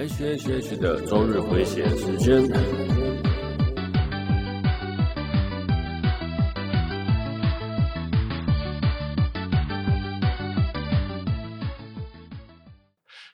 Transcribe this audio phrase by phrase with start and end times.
[0.00, 2.48] H H H 的周日回血时间。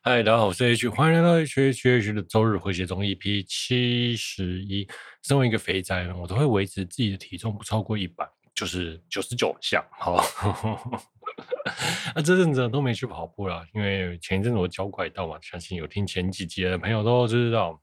[0.03, 4.89] 嗨，大家好，我是 H，欢迎来到 H H H 的周日回血中 EP 七十一。
[5.23, 9.81] 身为一个肥宅呢，我都会维持自己的体重不超过一百，就是九十九项。
[9.93, 10.21] 好。
[12.15, 17.83] 那、啊、这阵子都没去跑步了，因为前一阵子我脚拐到嘛，相信有听前几集的朋友都知道。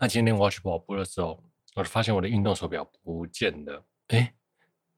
[0.00, 1.42] 那今天我要去跑步的时候，
[1.74, 3.84] 我就发现我的运动手表不见了。
[4.08, 4.32] 哎，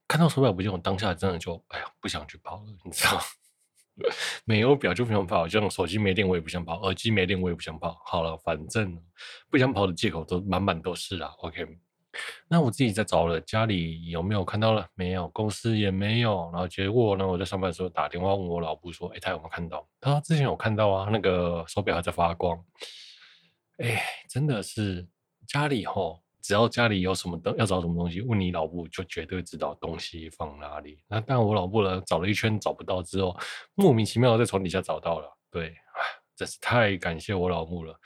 [0.07, 3.19] 看到手表不见，我当下真的就哎呀，不想去跑了，你知道？
[4.45, 7.99] 没有表就不想跑，就像手机没电我也不想跑，耳机没电我也不想跑。
[8.05, 8.97] 好了，反正
[9.49, 11.33] 不想跑的借口都满满都是啦。
[11.39, 11.67] OK。
[12.47, 14.87] 那我自己在找了，家里有没有看到了？
[14.95, 16.49] 没有，公司也没有。
[16.51, 22.57] 然后结果呢，我在上班的时候打电话问我老婆说：“哎，他有没有看到？”他说：“之前有看到啊，那个手表还在发光。”
[23.77, 25.07] 哎，真的是
[25.47, 30.99] 家里吼，只要家里有什么东要找什么东西，问你老婆就绝对知道东西放哪里。
[31.07, 33.37] 那但我老婆呢，找了一圈找不到之后，
[33.75, 35.37] 莫名其妙在床底下找到了。
[35.51, 35.73] 对，
[36.35, 37.97] 真是太感谢我老婆了。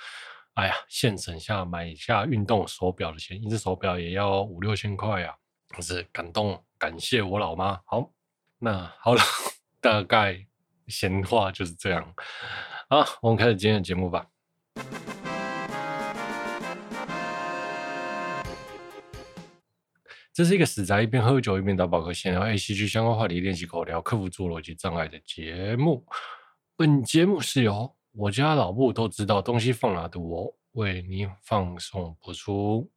[0.55, 5.35] 哎呀，现省下买下运动手表的钱，一只手表也要五六千块呀！
[5.69, 7.81] 真是感动，感谢我老妈。
[7.87, 8.11] 好，
[8.59, 9.21] 那好了，
[9.81, 10.45] 大概
[10.87, 12.13] 闲话就是这样。
[12.87, 14.27] 好，我们开始今天的节目吧。
[20.31, 26.05] 这是一个死宅一边喝酒一边打保科，闲聊 A C G 相关话题，练习口条，克服侏罗纪障碍的节目。
[26.75, 27.95] 本节目是由。
[28.15, 32.87] 我家老布都知道东西放哪的，我为你放送播出。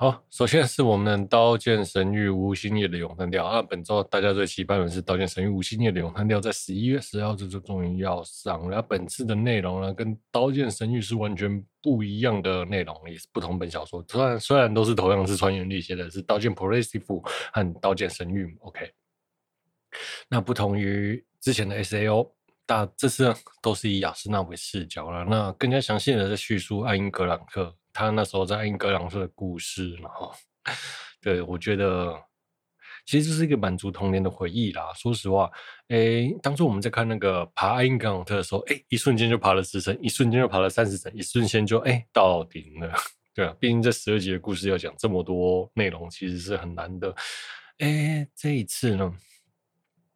[0.00, 3.60] 好，首先是我们的《刀剑神域：无心夜》的咏叹调啊。
[3.60, 8.80] 本周大家最期盼的是《刀剑神域：无心夜》的咏叹调，在十一月十号这周终于要上了。
[8.80, 14.02] 本次的内容呢，跟《刀剑神域》是完全不一样的内容，也是不同本小说。
[14.08, 17.04] 虽然虽然都是同样是川原礫写的，是《刀剑 Progressive》
[17.52, 18.46] 和《刀剑神域》。
[18.60, 18.90] OK，
[20.30, 22.26] 那不同于之前的 SAO，
[22.64, 25.26] 大这次呢都是以亚丝娜为视角了。
[25.26, 27.76] 那更加详细的在叙述艾因格朗克。
[27.92, 30.32] 他那时候在艾因格朗特的故事，然后，
[31.20, 32.14] 对，我觉得
[33.06, 34.92] 其实这是一个满足童年的回忆啦。
[34.94, 35.50] 说实话，
[35.88, 42.92] 诶，当初我们在看那个爬艾因格朗特的时候，诶，一瞬间就爬了十层，一瞬间就爬了三十层，一瞬间就诶到顶了。
[43.34, 47.14] 对啊，毕竟这十二集的故事要讲这么多内容，其实是很难的。
[47.78, 49.12] 诶，这一次呢，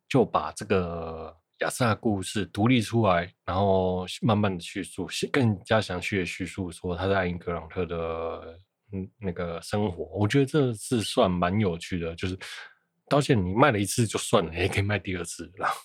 [0.09, 1.37] 就把这个。
[1.61, 8.59] 亚丝娜故事独立出来，然后慢慢的叙述，更加详细的叙述说他在英格朗特的
[8.93, 12.15] 嗯那个生活，我觉得这是算蛮有趣的。
[12.17, 12.37] 就是
[13.09, 15.77] 刀剑你卖了一次就算了，也可以卖第二次，然 后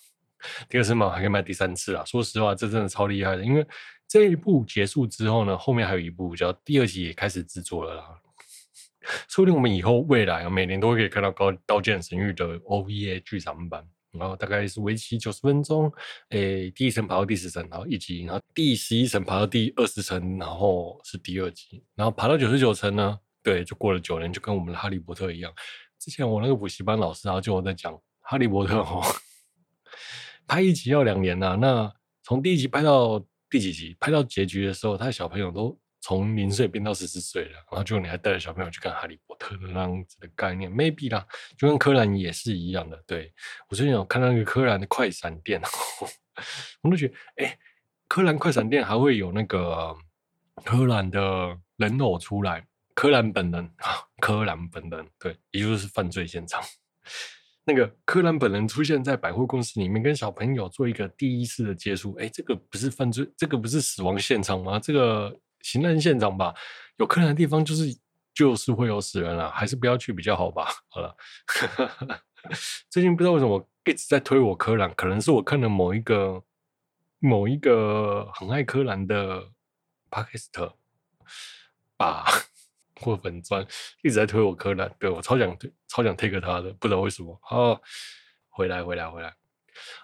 [0.68, 2.03] 第二次嘛还可以卖第三次啊。
[2.03, 3.66] 说实话，这真的超厉害的，因为
[4.08, 8.03] 这一部结束之后呢，后面还有一部叫第二集也开始制作了啦。
[9.28, 13.88] 说不定我们以后未来啊，每年都会可以看到《高刀剑神域》的 OVA 剧场版。
[14.12, 15.92] 然后大概是为期九十分钟，
[16.30, 25.53] 诶，第一层爬到第十层，然后一集，然后第十一层爬到第二十层，然后是第二集，然后爬到九十九层呢，对，就过了九年，就跟我们的哈利波特一样。
[26.00, 29.02] 之前我那个补习班老师啊，就我在讲哈利波特哦，
[30.47, 31.94] 拍一集要两年呐、啊，那
[32.24, 35.80] 从第一集拍到第几集，拍到结局的时候，他的小朋友都。
[36.09, 41.24] 从零岁变到十四岁了，然后就你还带着小朋友去看《哈利波特》的那样子的概念，maybe 啦，
[41.56, 43.00] 就跟柯南也是一样的。
[43.06, 43.31] 对，
[43.70, 45.62] 我最近有看到那个柯南的快闪店，
[46.81, 47.59] 我都觉得，哎、
[48.08, 49.96] 柯南快闪店还会有那个
[50.66, 52.66] 柯南的人偶出来，
[52.96, 56.59] 柯南本人啊， 柯南本人，对，也就是犯罪现场。
[57.66, 64.80] 那个柯南本人出现在百货公司里面，跟小朋友做一个第一次的接触，哎、这个不是犯罪，这个不是死亡现场吗？
[64.80, 65.40] 这个。
[65.62, 66.53] 刑案现场吧，
[66.97, 67.86] 有柯南的地方就是
[68.34, 70.67] 就是会有死人了，还是不要去比较好吧。
[70.90, 71.16] 好了，
[72.90, 76.44] 最近不知道为什么一直在推我柯南，可能是我看了某一个
[77.20, 79.44] 某一个很爱柯南的
[80.09, 80.73] Podcast
[81.97, 82.26] 吧，
[83.02, 83.66] 或粉专
[84.03, 87.38] 一直在推我柯南，对，我超想推，超想 take 他的，不知道为什么。
[87.41, 87.82] 好，
[88.50, 89.29] 回来回来回来，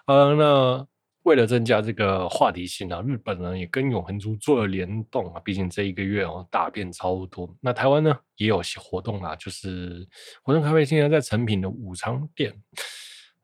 [0.04, 0.86] 啊，那。
[1.26, 5.40] 为了增加这个话题性啊，日本呢也跟永恒族做了联动啊。
[5.44, 7.52] 毕竟这一个月哦，大变超多。
[7.60, 10.06] 那台湾呢也有些活动啊，就是
[10.44, 12.54] 活动咖啡现在在诚品的武藏店。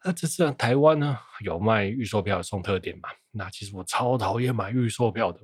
[0.05, 3.09] 那这次台湾呢有卖预售票送特典嘛？
[3.33, 5.41] 那其实我超讨厌买预售票的，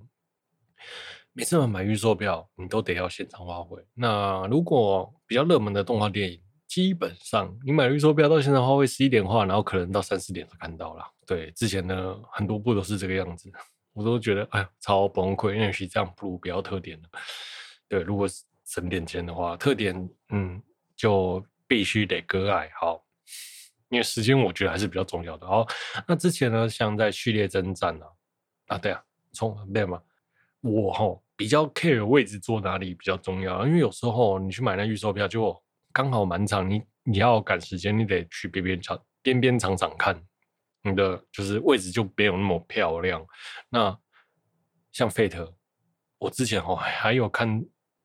[1.32, 3.82] 每次买预售票你都得要现场花卉。
[3.94, 11.02] 那如果比较热门的动画电影，基本上你买预售票到现在的话会十一点化，然后可能到三四点才看到了。
[11.26, 13.50] 对，之前呢很多部都是这个样子，
[13.94, 17.08] 我都觉得哎呀超崩溃，因为其实这样不如不要特点了。
[17.88, 18.28] 对，如果
[18.66, 20.62] 省点钱的话，特点嗯
[20.94, 23.02] 就必须得割爱好，
[23.88, 25.46] 因为时间我觉得还是比较重要的。
[25.46, 25.66] 好，
[26.06, 28.06] 那之前呢像在序列征战啊
[28.66, 30.00] 啊对啊，从对嘛？
[30.60, 35.58] 我哈比较 care 位置坐哪里比较重要，因为有时候你去买那预售票就
[35.98, 40.16] 刚好满场，你你要赶时间，你得去边边场边边场场看。
[40.84, 43.26] 你的就是位置就没有那么漂亮。
[43.68, 43.98] 那
[44.92, 45.52] 像 Fate，
[46.18, 47.64] 我之前哦还有看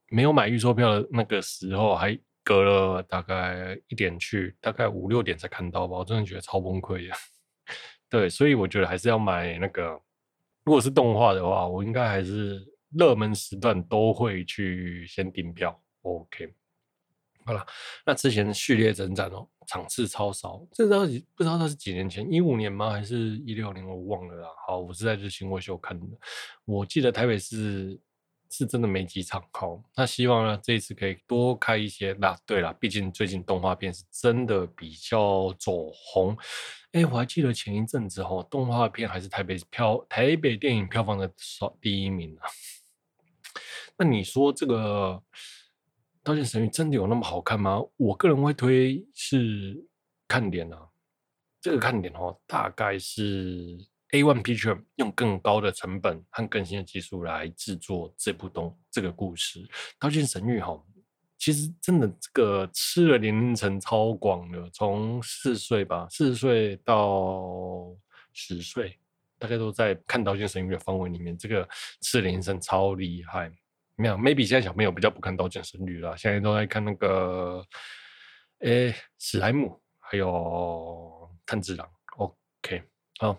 [0.10, 5.98] 没有买预售票的那个时候，还隔了大概一点去，大概五六点才看到吧。
[5.98, 7.16] 我真的觉得超崩溃的。
[8.10, 10.02] 对，所以我觉得还是要买那个。
[10.64, 12.60] 如果是动画的话，我应该还是
[12.98, 15.80] 热门时段都会去先订票。
[16.02, 16.56] OK。
[17.46, 17.66] 好了，
[18.06, 22.90] 那之前序列征战哦，场次超少，这到底不知道他是几年前，一五年吗？
[22.90, 23.86] 还是一六年？
[23.86, 24.48] 我忘了啦。
[24.66, 26.06] 好，我是在日新卫秀看的，
[26.64, 28.00] 我记得台北市
[28.50, 29.44] 是真的没几场。
[29.52, 32.16] 好，那希望呢这一次可以多开一些。
[32.18, 36.38] 那对了，毕竟最近动画片是真的比较走红。
[36.94, 42.48] 哎，我还记得前一阵子哈，动画片还是台北票台北电影票房的少第一名啊。
[43.98, 45.22] 那你说这个？
[46.24, 47.84] 《刀剑神域》真的有那么好看吗？
[47.98, 49.86] 我个人会推是
[50.28, 50.88] 看点啊，
[51.60, 53.78] 这个看点哦，大概是
[54.12, 59.60] A1 Picture 用更高的成本和更新的技术来制作这部东这个故事。
[60.00, 60.82] 《刀剑神域》哈，
[61.38, 67.94] 其实真的这个吃的年龄层超广的，从四岁吧，四岁到
[68.32, 68.98] 十岁，
[69.38, 71.68] 大概都在看《刀剑神域》的范围里面，这个
[72.00, 73.52] 吃的年龄层超厉害。
[73.96, 77.64] 没有，maybe 现在小朋友比较不看《刀剑神域》了，现在都在看那个，
[78.62, 81.88] 诶，史莱姆，还有炭治郎。
[82.18, 82.82] OK，
[83.20, 83.38] 好，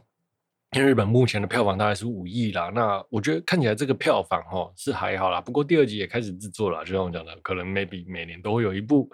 [0.71, 9.09] 因为日本目前的票房大概是五亿啦，那我觉得看起来这个票房哦是还好啦，不过第二集也开始制作了，就像我讲的，可能 maybe 每年都会有一部《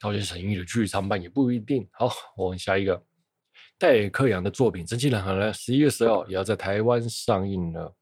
[0.00, 1.88] 刀剑神域》的剧场版，也不一定。
[1.92, 3.00] 好，我们下一个，
[3.78, 7.94] 戴克洋的作品《真木男孩》呢，十一月十号也要在台湾上映了，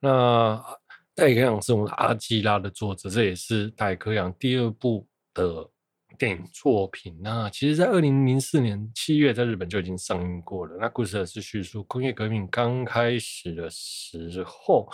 [0.00, 0.79] 那。
[1.20, 5.70] 戴克洋是我们阿基拉的作者，这也是戴克洋第二部的
[6.16, 7.14] 电影作品。
[7.20, 10.78] 那其实，在二零零四年七月，在日本就已经上映过了。
[10.80, 14.88] 那故事是叙述工业革命刚开始的时候，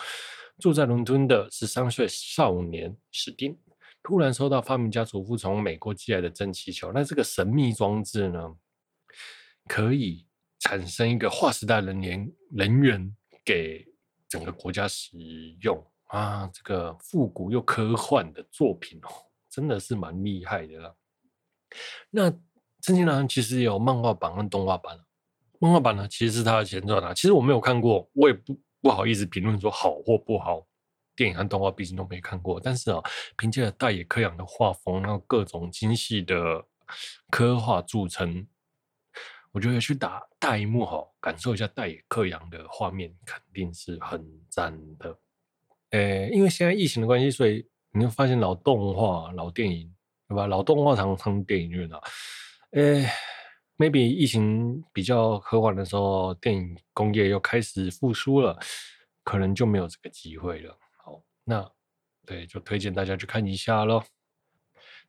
[0.59, 3.57] 住在伦敦的十三岁少年史丁，
[4.03, 6.91] 突然收到发明家祖父从美国寄来的蒸汽球。
[6.93, 8.53] 那这个神秘装置呢，
[9.69, 10.27] 可以
[10.59, 13.15] 产生一个划时代人员人员
[13.45, 13.87] 给
[14.27, 15.17] 整个国家使
[15.61, 15.81] 用。
[16.07, 19.09] 啊，这个复古又科幻的作品哦，
[19.49, 20.95] 真的是蛮厉害的啦。
[22.09, 22.31] 那
[22.81, 24.99] 《真木男孩》其实也有漫画版跟动画版。
[25.59, 27.13] 漫画版呢，其实是他的前传啊。
[27.13, 30.65] 其实我没有看过，我也不不好意思评论说好或不好。
[31.15, 33.01] 电影和动画毕竟都没看过，但是啊，
[33.37, 36.63] 凭借着大野克洋的画风，然后各种精细的
[37.31, 38.47] 刻画著称，
[39.51, 45.17] 我觉得去打大荧幕哈，感受一下大野克洋的画面，肯定是很赞的。
[45.91, 49.93] 诶，因为现在疫情的关系，所以你会发现老动画、老电影，
[50.27, 50.45] 对吧？
[50.45, 52.01] 老动画常常电影院啊。
[52.71, 53.07] 诶
[53.77, 58.59] ，maybe 疫情比较和缓的时候，电影工业又开始复苏了，
[59.23, 60.77] 可能就没有这个机会了。
[60.97, 61.65] 好，那
[62.25, 64.03] 对，就推荐大家去看一下喽。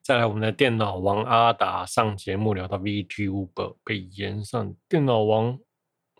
[0.00, 5.58] 再来，我们的电脑王阿达上节目聊到 VTuber 被延上，电脑王。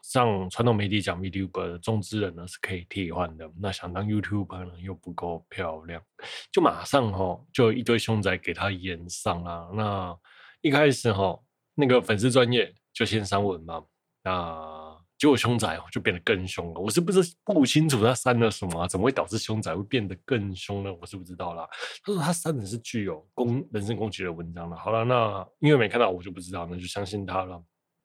[0.08, 6.02] 上传统媒体讲 VTuber 的中之人呢是可以替换的，那想当 YouTuber 呢又不够漂亮，
[6.50, 9.68] 就马上哈就一堆凶宅给他演上啊。
[9.74, 10.18] 那
[10.62, 11.38] 一开始哈
[11.74, 13.84] 那个粉丝专业就先删文嘛，
[14.24, 16.80] 那结果凶宅就变得更凶了。
[16.80, 18.88] 我是不是不清楚他删了什么？
[18.88, 20.90] 怎么会导致凶宅会变得更凶呢？
[21.02, 21.68] 我是不知道啦。
[22.02, 24.76] 他说他删的是具有攻人身攻击的文章了。
[24.78, 27.62] 好了，那因为没看到我就不知道，那就相信他了。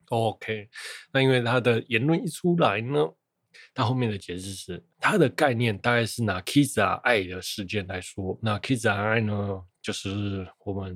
[0.10, 0.70] OK，
[1.12, 3.08] 那因为他的言论一出来呢，
[3.74, 10.96] 他后面的解释是，他的概念大概是拿 Kiza 爱的事件来说，那 Kiza 爱呢，就是我们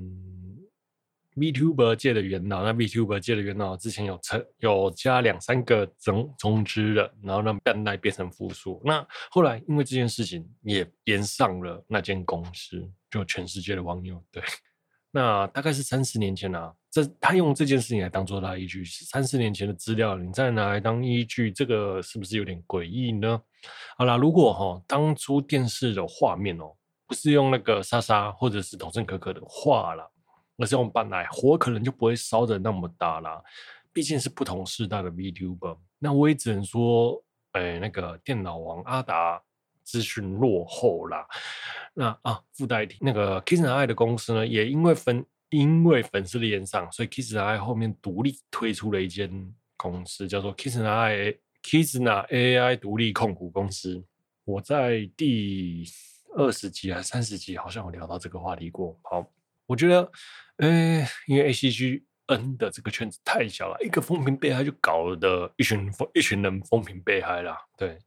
[1.36, 14.42] VTuber 界的元老，那 VTuber 界的元老之前有成有加两三个总总之的，然后让变代变成复数，那后来因为这件事情也炎上了那间公司，就全世界的网友对。
[15.10, 23.40] 那大概是三十年前啊，这他用这件事情来当做他依据，三十年前的资料，你再拿来当依据，这个是不是有点诡异呢？
[23.96, 26.72] 好啦，如果哈、当初电视的画面哦，
[27.06, 30.08] 不是用那个莎莎或者是桐生可可的画啦，
[30.56, 33.42] 而是用搬来，火可能就不会烧的那么大啦。
[33.92, 37.20] 毕竟是不同时代的 VTuber，那我也只能说，
[37.52, 39.42] 哎，那个电脑王阿达
[39.82, 41.26] 资讯落后啦。
[41.94, 54.04] 那啊，附带，那个 Kissna Eye 的公司呢，也因为分因为粉丝的炎上，所以 Kissna Eye 后面独立推出了一间公司，叫做 kiss ia Kissna AI 独立控股公司。
[54.44, 55.84] 我在第
[56.34, 58.98] 二十集还是三十集，好像有聊到这个话题过。
[59.02, 59.26] 好，
[59.66, 60.10] 我觉得，
[60.56, 67.98] 呃，因为 ACGN 的这个圈子太小了，一个风评被害就搞得一群一群人风评被害了，对。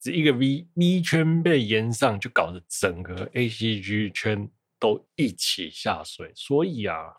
[0.00, 7.12] 只一个 V V 圈被延上，就搞得整个 ACG 圈都一起下水，所以啊，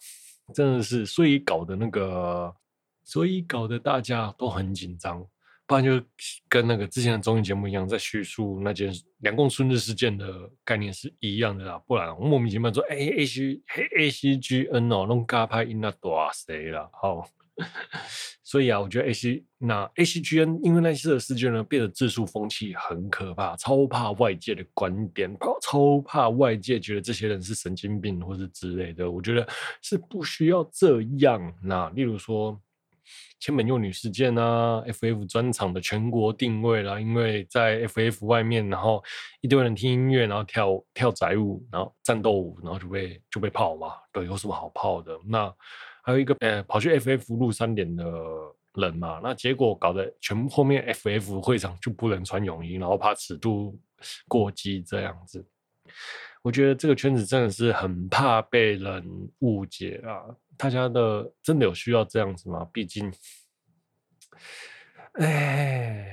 [0.54, 2.56] 真的是，所以搞得那个，
[3.04, 5.26] 所以搞得大家都很紧张，
[5.66, 6.02] 不然就
[6.48, 17.28] 跟那个之前的综艺节目一样，在叙述那件两宫春日事件的概念是一样的啦，不然莫名其妙说，哎，A C 嘿 ACGN 哦，弄嘎拍因那多谁了，好。
[18.44, 29.10] 所以啊，我觉得 A C 那 A C G N 因为那次的事件呢，变得自述风气很可怕，超怕外界的观点，超怕外界觉得这些人是神经病或是之类的。
[29.12, 29.48] 我觉得
[29.84, 31.54] 是不需要这样。
[31.62, 32.60] 那例如说
[33.40, 39.04] 千本幼女事件啊，F F 专场的全国定位啦，因为在 F F 外面，然后
[39.42, 43.94] 一堆人听音乐，然后跳跳宅舞，然后战斗舞，然后就被就被泡嘛。
[44.12, 45.16] 对，有什么好泡的？
[45.28, 45.54] 那。
[46.10, 48.04] 还有一个呃，跑去 FF 录三点的
[48.74, 53.80] 人嘛，那结果搞得全部后面 FF 会场就不能穿泳衣，然后怕尺度
[54.28, 55.46] 过激这样子。
[56.42, 59.06] 我觉得这个圈子真的是很怕被人
[59.42, 60.26] 误解啊！
[60.58, 62.68] 大家的真的有需要这样子吗？
[62.74, 63.14] 毕竟，
[65.14, 66.08] 哎，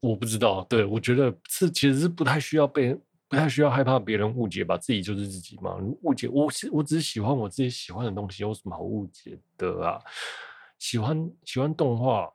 [0.00, 0.64] 我不知道。
[0.68, 2.98] 对，我觉得是其实是不太需要被。
[3.28, 5.76] 不太需要害怕别人误解吧，自己就是自己嘛。
[6.02, 10.00] 误解我，我只是喜欢我自己喜欢的东西，有什么好误解的啊？
[10.78, 12.32] 喜欢喜欢动画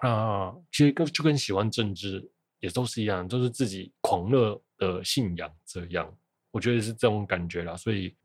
[0.00, 6.12] 啊，其实跟就跟喜欢政治也都是一样，都是自己狂热的信仰这样。
[6.50, 8.16] 我觉得是这种感觉啦，所以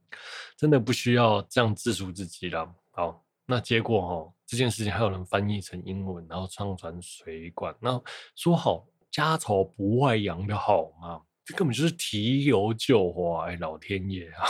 [0.55, 2.73] 真的不需要这样自述自己啦。
[2.91, 8.01] 好，那结果哈，这件事情还有人翻译成英文，然后上传水管，那
[8.35, 11.21] 说好家丑不外扬的好吗？
[11.47, 14.43] 这根本就是提油救火，哎，老天爷啊！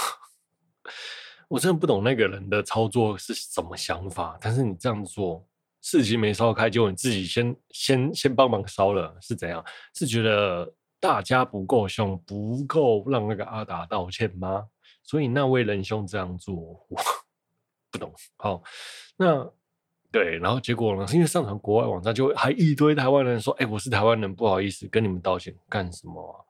[1.48, 4.36] 我真的不懂那个人的操作是什么想法。
[4.42, 5.48] 但是你这样做，
[5.80, 9.64] 事情没烧开，结果你自己先先先帮忙烧了，是怎样？
[9.94, 14.66] 是觉得大家不够凶，不够让那个阿达道歉吗？
[15.04, 17.00] 所以那位仁兄这样做，我
[17.92, 18.12] 不懂。
[18.38, 18.64] 好，
[19.16, 19.48] 那
[20.12, 21.06] 对，然后结果呢？
[21.06, 26.42] 是因为上传国外网站，就还一堆台湾人说：“哎，我是台湾人，不好意思，跟你们道歉，干什么啊？”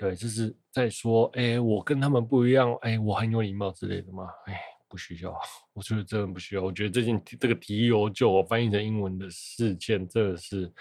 [0.00, 5.38] 对，就是在说，哎，我跟他们不一样，哎，我很有礼貌之类的嘛，哎，不需要，
[5.74, 6.62] 我觉得真的不需要。
[6.62, 10.72] 我觉得最近这个提油救我翻译成英文的事件，真的是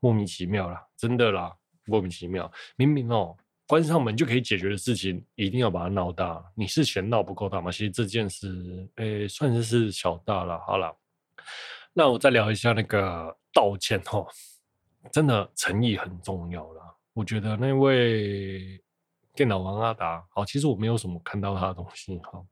[0.00, 1.54] 莫名其妙啦，真的啦，
[1.84, 2.50] 莫名其妙。
[2.74, 3.36] 明明哦，
[3.68, 6.44] 关上门就可以解决的事情，一定要把它闹大。
[6.56, 7.70] 你是嫌闹不够大吗？
[7.70, 10.58] 其实这件事，哎，算是是小大了。
[10.66, 10.92] 好了，
[11.92, 14.26] 那我再聊一下那个道歉哦，
[15.12, 16.75] 真的诚意很重要。
[17.16, 18.78] 我觉得那位
[19.34, 22.44] 电脑王阿达，好，其实我没有什么看到他的东西哈。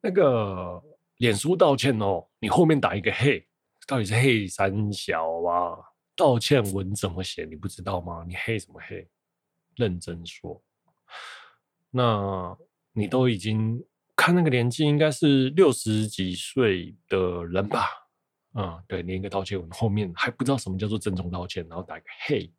[0.00, 0.82] 那个
[1.18, 3.46] 脸书道歉哦，你后面打一个嘿，
[3.86, 5.76] 到底是嘿三小啊？
[6.16, 7.44] 道歉文怎么写？
[7.44, 8.24] 你不知道吗？
[8.26, 9.06] 你嘿什么嘿？
[9.76, 10.62] 认真说，
[11.90, 12.56] 那
[12.94, 13.84] 你都已经
[14.16, 17.84] 看那个年纪，应该是六十几岁的人吧？
[18.54, 22.50] 嗯，对，连一个道歉文后面还不知道什么叫做郑重道歉，然后打一个嘿。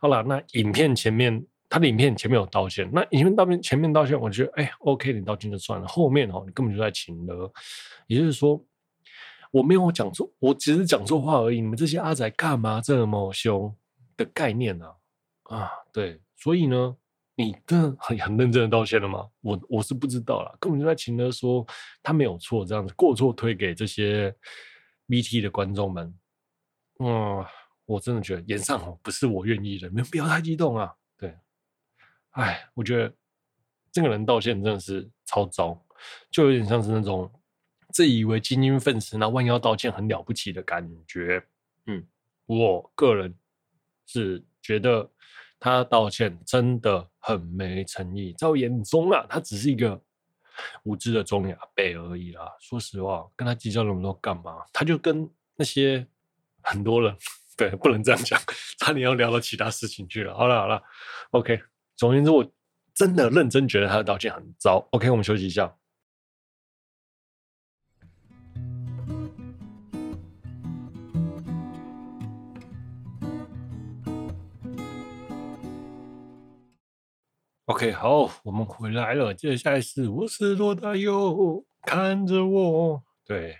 [0.00, 5.86] 好了，那影片前面他的影片前面有道歉，那影片道歉前面道歉，我觉得哎，OK，你道歉就算了。
[5.86, 7.52] 后面哦，你根本就在情勒，
[8.06, 8.64] 也就是说
[9.50, 11.60] 我没有讲错，我只是讲错话而已。
[11.60, 13.74] 你们这些阿宅干嘛这么凶
[14.16, 14.86] 的概念呢？
[15.42, 15.58] 啊？
[15.58, 16.96] 啊，对，所以呢，
[17.36, 19.28] 你真的很很认真的道歉了吗？
[19.42, 21.66] 我我是不知道啦，根本就在情勒说
[22.02, 24.34] 他没有错，这样子过错推给这些
[25.08, 26.14] VT 的观众们，
[27.00, 27.44] 嗯。
[27.90, 30.94] 我真的觉得炎上哦，不是我愿意的，你们不要太激动啊。
[31.18, 31.36] 对，
[32.30, 33.12] 哎，我觉得
[33.90, 35.76] 这个人道歉真的是超糟，
[36.30, 37.28] 就有点像是那种
[37.92, 41.44] 自以为精英分子，那弯腰道歉很了不起的感觉。
[41.86, 42.06] 嗯，
[42.46, 43.34] 我个人
[44.06, 45.10] 是觉得
[45.58, 50.00] 他道歉真的很没诚意，在我眼中啊，他只是一个
[50.84, 52.52] 无知的中亚辈而已啦。
[52.60, 54.64] 说实话，跟他计较那么多干嘛？
[54.72, 56.06] 他就跟那些
[56.62, 57.16] 很多人。
[57.56, 58.40] 对，不能这样讲，
[58.78, 60.34] 差点要聊到其他事情去了。
[60.34, 60.82] 好了好了
[61.32, 61.60] ，OK。
[61.96, 62.50] 总而言之，我
[62.94, 64.88] 真的认真觉得他的道歉很糟。
[64.92, 65.74] OK，我们休息一下。
[77.66, 79.32] OK，好，我们回来了。
[79.32, 83.02] 接下来是我是罗的佑，看着我。
[83.24, 83.56] 对，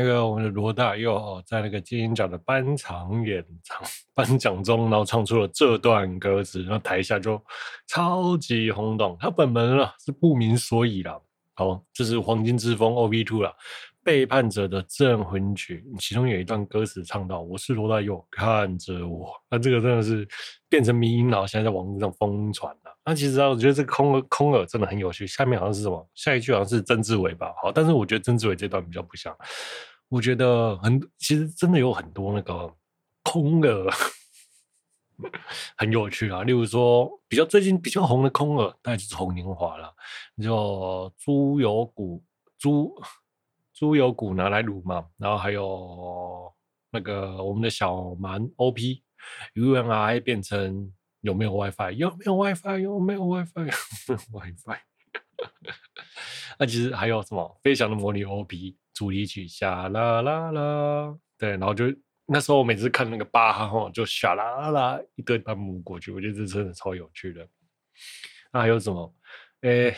[0.00, 3.78] 那个我们的罗大佑在那个金鹰奖的颁奖演唱
[4.14, 7.38] 颁奖中，然后唱出了这段歌词，然后台下就
[7.86, 9.14] 超级轰动。
[9.20, 11.20] 他本人啊是不明所以啦。
[11.52, 13.52] 好，这是黄金之风 O V Two 啦。
[14.02, 20.26] 背叛者的镇魂曲，其中有一段歌词唱到：“我是罗大佑，看着我。”那这个真的是
[20.70, 22.96] 变成迷因，然后现在在网络上疯传了。
[23.04, 25.26] 那其实啊，我觉得这个空耳空耳真的很有趣。
[25.26, 26.08] 下面好像是什么？
[26.14, 27.52] 下一句好像是曾志伟吧？
[27.62, 29.36] 好，但是我觉得曾志伟这段比较不像。
[30.10, 32.70] 我觉得很，其实真的有很多那个
[33.22, 33.90] 空耳
[35.76, 36.42] 很有趣啊。
[36.42, 39.94] 例如说，比较最近比较红的空耳，大概就是红年华了。
[40.42, 42.22] 就猪油骨
[42.58, 42.94] 猪。
[43.72, 46.52] 猪油骨拿来卤嘛，然后还有
[46.90, 49.02] 那个我们的小蛮 OP
[49.54, 51.92] UNI 变成有没有 WiFi？
[51.92, 52.78] 有没有 WiFi？
[52.80, 53.66] 有没有 WiFi？
[54.08, 54.78] 有没有 WiFi？
[56.60, 61.86] 那其实还有什么飞翔的魔女 OP 主题曲，下啦啦啦，对，然后就
[62.26, 67.48] 那时候我每次看那个巴哈哈，就下啦啦一堆弹幕过去，我觉得这真的超有趣的。
[68.52, 69.14] 那还有什么？
[69.62, 69.96] 诶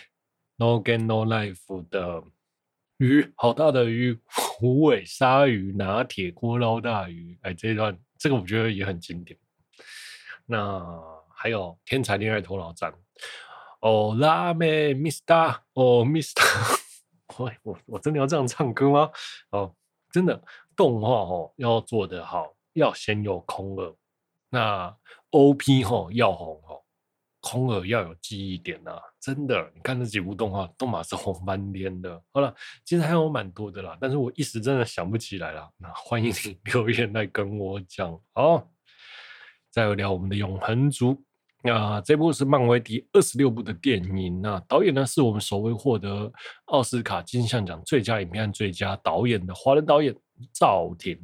[0.57, 2.23] ，No Gain No Life 的。
[2.99, 4.17] 鱼好大的鱼，
[4.61, 7.37] 虎尾鲨鱼拿铁锅捞大鱼。
[7.43, 9.37] 哎，这一段这个我觉得也很经典。
[10.47, 10.81] 那
[11.35, 12.95] 还有天才恋爱头脑战。
[13.81, 15.57] 哦，拉美，Mr.
[15.73, 16.82] 哦，Mr.
[17.39, 19.11] 我我我真的要这样唱歌吗？
[19.51, 19.75] 哦，
[20.11, 20.43] 真的
[20.77, 23.95] 动画哦要做得好，要先有空耳。
[24.51, 24.97] 那
[25.31, 26.79] OP 哦要红哦。
[27.45, 32.23] 空耳要有记忆点呐、啊，真的，你看那几部动画都马是红翻天的。
[32.33, 35.69] 好了，其实还有蛮多的啦，但是我一时真的想不起来了。
[35.77, 38.17] 那欢迎你 留言来跟我讲。
[38.35, 38.65] 哦，
[39.73, 41.21] 再有聊我们的永恒族。
[41.63, 44.41] 那这部是漫威第二十六部的电影。
[44.43, 46.33] 那导演呢，是我们首位获得
[46.67, 50.15] 奥斯卡金像奖最佳影片最佳导演的华人导演
[50.53, 51.19] 赵婷。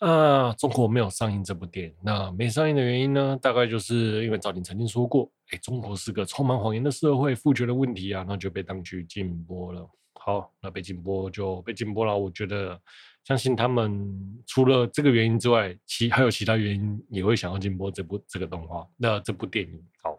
[0.00, 1.94] 啊，中国没有上映这部电影。
[2.02, 3.38] 那没上映的原因呢？
[3.40, 9.88] 大概就是因为赵婷曾经说过：“哎，中国是个充满谎言的社会，父权的问题啊。”那就被当局禁播了。
[10.12, 12.16] 好，那被禁播就被禁播了。
[12.16, 12.78] 我觉得，
[13.24, 18.86] 相信他们除了这个原因之外，其还有其他原因也会想要进播这部这个动画。
[18.96, 20.18] 那这部电影，好，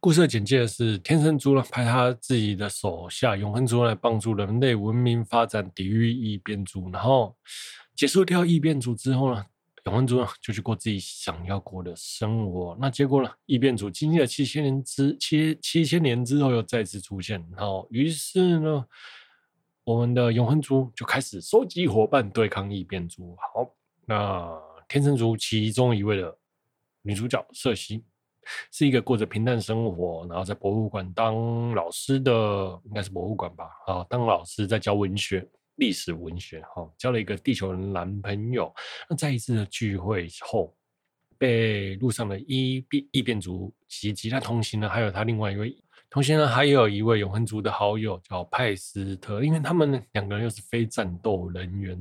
[0.00, 7.36] 故事的简介是：天生猪呢派他自己的手下永恒族来帮助人类文明发展，抵御异变族，然后。
[7.96, 9.44] 结束掉异变族之后呢，
[9.84, 12.76] 永恒族呢就去过自己想要过的生活。
[12.80, 17.40] 那结果呢，异变族经历了七千年之七七千年之后又再次出现。
[17.52, 18.84] 然后于是呢，
[19.84, 23.36] 我们的永恒族就开始收集伙伴对抗异变族。
[23.36, 23.70] 好，
[24.06, 26.34] 那天生族其中一位的
[27.02, 28.02] 女主角瑟西，
[28.72, 32.32] 是一个过着平淡生活，然后在博物馆当老师的，
[32.84, 33.66] 应该是博物馆吧？
[33.86, 35.46] 啊，当老师在教文学。
[35.76, 38.72] 历史文学，哈，交了一个地球人男朋友。
[39.10, 40.72] 那在一次的聚会后，
[41.36, 44.28] 被路上的异变异变族袭击。
[44.30, 45.76] 那同行呢，还有他另外一位
[46.14, 49.42] 同时呢，还有一位永恒族的好友叫派斯特。
[49.42, 51.98] 因为他们两个人又是非战斗人员，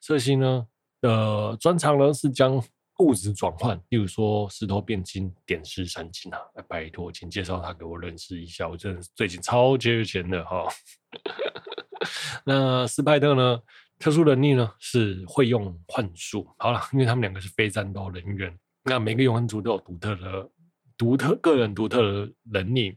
[0.00, 0.64] 瑟西呢
[1.00, 2.62] 的专长呢是将
[3.00, 6.38] 物质转换，例如说石头变金、点石成金啊。
[6.68, 8.68] 拜托，请介绍他给我认识一下。
[8.68, 10.64] 我真的最近超缺钱的哈。
[12.46, 13.60] 那斯派特呢？
[13.98, 16.48] 特殊能力呢是会用幻术。
[16.58, 20.48] 好了，因为他们两个是非战斗人员，那每个永恒族都有独特的、
[20.96, 22.96] 独特个人独特的能力。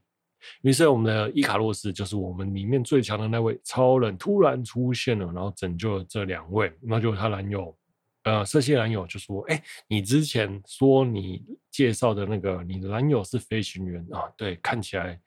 [0.62, 6.72] 于是我们的伊卡洛斯就是我们里面最强的那位超人，突然出现了，然后拯救了这两位。
[6.82, 7.78] 那就他男友，
[8.24, 14.32] 呃，瑟西男友就说：“哎、你之前说你介绍的那个你的男友是飞行员啊？
[14.36, 15.20] 对，看起来。”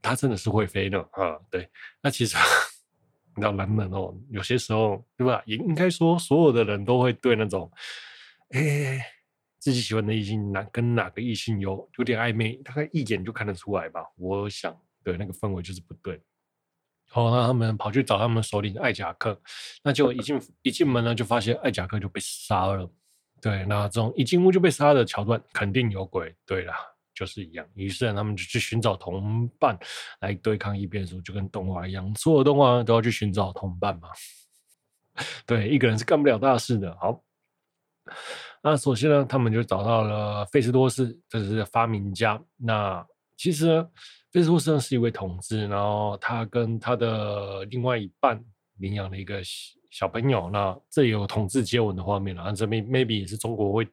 [0.00, 1.36] 他真的是会飞的啊！
[1.50, 1.68] 对，
[2.00, 2.36] 那其实
[3.34, 5.42] 你知道男人哦，有些时候对吧？
[5.44, 7.68] 也应该说，所有的人都会对那种，
[8.50, 9.04] 哎，
[9.58, 14.04] 自己喜欢的异性哪跟哪个异性有有点暧昧，大概一眼就看得出来吧。
[14.16, 16.20] 我想，对那个氛围就是不对。
[17.08, 19.40] 好，那他们跑去找他们首领艾贾克，
[19.82, 22.90] 那就一进一进门呢，就发现艾贾克就被杀了。
[23.40, 26.34] 对，那这种一进屋就被杀的桥段，肯定有鬼。
[26.46, 26.74] 对啦。
[27.14, 29.76] 就是一样，于是他们就去寻找同伴
[30.20, 34.08] 来对抗异变族，就跟动画一样，所有动画都要去寻找同伴嘛。
[35.44, 36.96] 对，一个人是干不了大事的。
[37.00, 37.20] 好，
[38.62, 42.40] 那首先呢，他们就找到了费斯多斯，这是发明家。
[42.56, 43.88] 那其实呢，
[44.32, 48.42] 费斯多斯呢是一位同志，然后他跟他的另外一半
[48.78, 49.40] 领养了一个
[49.90, 53.88] 小朋友，那这里有同志接吻的画面了，这边 maybe 也是中国会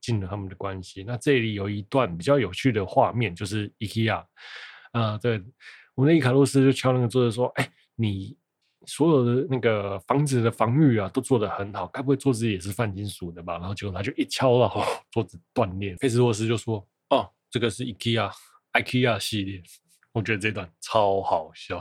[0.00, 1.04] 进了他们的关系。
[1.04, 4.24] 那这里有一段比较有趣的画面，就是 IKEA
[4.92, 5.42] 啊，对，
[5.94, 8.36] 我们的伊卡洛斯就敲那个桌子说：“哎，你
[8.88, 15.94] 所有的那个房子的防御啊，都做得很好，该不会桌子也是泛金属的吧？”然后结果他就一敲，然后桌子断裂。
[15.96, 19.62] 菲斯沃斯就说：“哦，这个是 IKEA，IKEA 系列。”
[20.12, 21.80] 我觉得这段超好笑，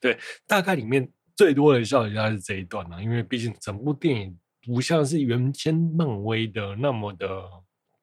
[0.00, 1.08] 对，大概里面。
[1.36, 7.48] 最多的笑应该是这一段了，因为毕竟整部电影不像是原先漫威的那么的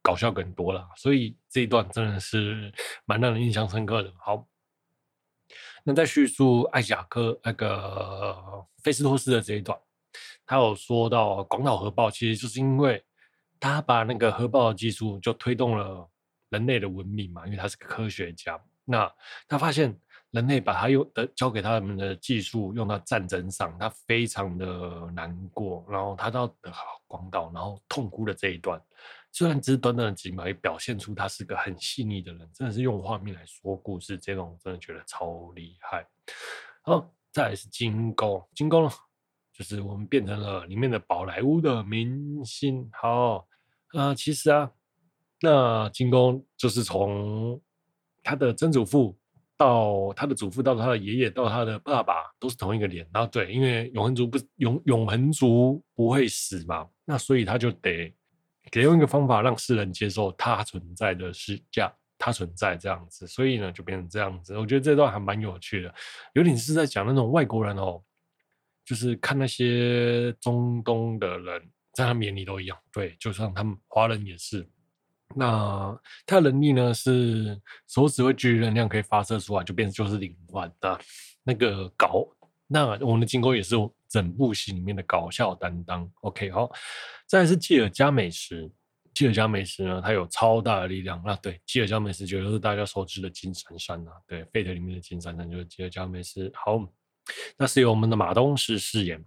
[0.02, 2.72] 搞笑更多了，所以这一段真的是
[3.04, 4.14] 蛮让人印象深刻的。
[4.18, 4.48] 好，
[5.88, 8.36] 那在叙述艾贾克那个
[8.84, 9.80] 菲斯托斯的这一段，
[10.46, 13.02] 他有说到广岛核爆其实就是因为
[13.60, 16.10] 他把那个核爆的技术就推动了
[16.50, 19.10] 人类的文明嘛，因为他是个科学家，那
[19.48, 19.98] 他发现。
[20.32, 26.54] 人类把他用的交给他们的技术用到战争上，他非常的难过，然后他到
[27.08, 28.78] 广岛，然后痛哭的这一段，
[29.36, 36.08] 虽然只是短短的几秒，也表现出他是个很细腻的人，真的是用画面来说故事，这种真的觉得超厉害。
[36.84, 38.90] 好，再来是金工，金工
[39.52, 42.90] 就是我们变成了里面的宝莱坞的明星。
[42.94, 43.46] 好，
[43.92, 44.72] 呃，其实啊，
[45.42, 47.62] 那金工就是从
[48.24, 49.18] 他的曾祖父。
[49.58, 53.08] 到他的祖父，到他的爷爷，到他的爸爸，都是同一个脸。
[53.14, 58.14] 然后对，因为永恒族不永永恒族不会死嘛，那所以他就得
[58.72, 64.58] 给用一个方法让世人接受他存在的是这样，他存在这样子，所以呢就变成这样子。
[64.58, 65.94] 我觉得这段还蛮有趣的，
[66.34, 68.02] 有点是在讲那种外国人哦，
[68.84, 71.62] 就是看那些中东的人，
[71.94, 74.68] 在他们眼里都一样，对，就像他们华人也是。
[75.36, 76.94] 那他的能力呢？
[76.94, 81.00] 是手指会聚集能量可以发射出来，就变成就是灵魂的
[81.44, 82.26] 那个搞。
[82.68, 83.76] 那我们的金宫也是
[84.08, 86.10] 整部戏里面的搞笑担当。
[86.22, 86.72] OK，好，
[87.26, 88.70] 再是吉尔加美什。
[89.14, 91.22] 吉尔加美什呢，它有超大的力量。
[91.26, 94.12] 那对，吉尔加美什就是大家熟知的金闪闪啊。
[94.28, 96.52] 对，Fate 里面的金闪闪就是吉尔加美什。
[96.54, 96.86] 好，
[97.56, 99.24] 那是由我们的马东石饰演。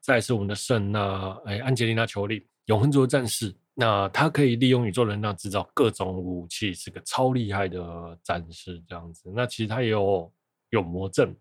[0.00, 3.54] 再是我们的圣娜，哎，安吉丽娜·裘丽，永恒族的战士。
[3.74, 9.30] 那他可以利用宇宙能量制造各种武器，是个超厉害的战士这样子。
[9.34, 10.32] 那其实他也有
[10.70, 11.36] 有魔症。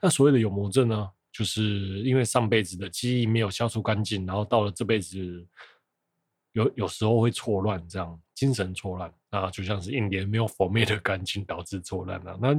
[0.00, 5.46] 那所谓的有魔症呢，就是因为上辈子的记忆没有消除干净，然后到了这辈子
[6.52, 12.38] 有有时候会错乱，这样精神错乱啊，就像是印第安没有否灭的干净导致错乱了。
[12.40, 12.52] 那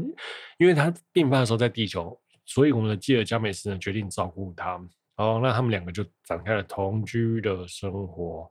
[0.57, 4.79] 因为他病发的时候在地球，所以我们的吉尔加美什呢决定照顾他。
[5.15, 8.47] 好，那他们两个就展开了同居的生活。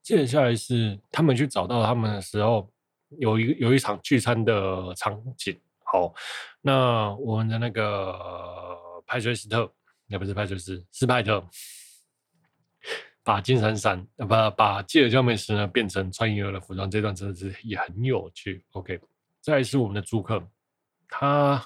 [0.00, 2.70] 接下来是他们去找到他们的时候，
[3.18, 5.58] 有一有一场聚餐的场景。
[5.92, 6.14] 好，
[6.62, 8.66] 那我们的那个
[9.06, 9.70] 派翠斯特，
[10.06, 11.46] 也不是派翠斯，斯派特，
[13.22, 18.64] 把金闪闪，把把基尔加美什呢变成穿婴儿的服装，这段真的是也很有趣。
[18.70, 18.98] OK，
[19.42, 20.42] 再来是我们的租客，
[21.10, 21.62] 他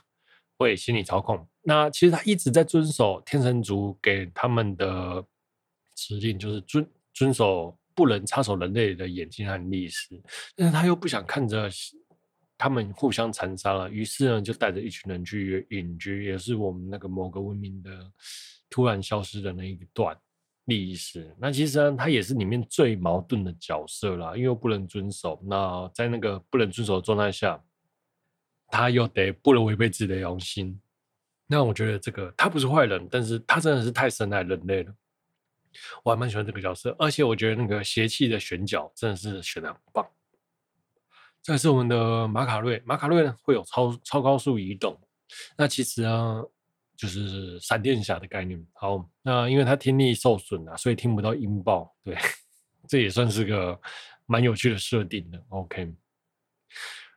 [0.59, 1.47] 会心理操控。
[1.63, 5.25] 那其实他一直在遵守天神族给他们的
[5.95, 6.85] 指令，就是遵
[7.15, 7.79] 遵守。
[7.95, 10.21] 不能插手人类的眼睛和历史，
[10.55, 11.67] 但是他又不想看着
[12.59, 17.91] 他们互相残杀了，于是呢，就带着一群人去隐居，也是我们那个某个文明的
[18.71, 20.17] 突然消失的那一段
[20.65, 21.35] 历史。
[21.39, 25.41] 那其实呢，他也是里面最矛盾的角色啦，因为不能遵守。
[25.45, 27.63] 那在那个不能遵守的状态下，
[28.69, 30.81] 他又得不能违背自己的良心。
[31.47, 34.95] 那我觉得这个他不是坏人，但是他真的是太深爱人类了。
[36.03, 40.05] 我还蛮喜欢这个角色，而且我觉得那个邪气的选角真的是选的很棒。
[41.47, 44.99] 这是我们的马卡瑞，马卡瑞呢会有超超高速移动，
[45.57, 46.43] 那其实啊
[46.97, 48.61] 就是闪电侠的概念。
[48.73, 51.95] 好，那因为他听力受损啊，所以听不到音爆。
[52.03, 52.17] 对，
[52.89, 53.81] 这也算是个
[54.27, 55.41] 蛮有趣的设定的。
[55.51, 55.95] OK，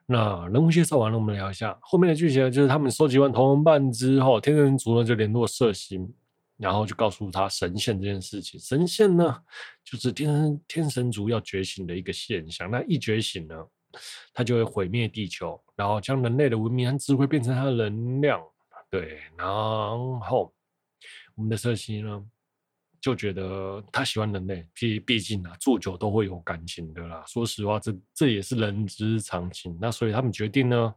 [0.05, 6.07] 那人物介绍完了，我们聊一下后面的剧情，就是他们收集完同人瓣之后，天神族呢就联络色星。
[6.55, 9.41] 然后就告诉他神仙这件事情，神仙呢，
[9.83, 12.69] 就是天天神族要觉醒的一个现象。
[12.69, 13.55] 那一觉醒呢，
[14.33, 18.41] 它就会毁灭地球，然后将人类的文明和智慧变成它的能量。
[18.89, 20.53] 对，然后
[21.35, 22.25] 我们的瑟西呢，
[22.99, 27.23] 就觉得他喜欢人类，毕毕竟啊，住久都会有感情的啦。
[27.27, 29.77] 说实话，这这也是人之常情。
[29.79, 30.95] 那所以他们决定呢，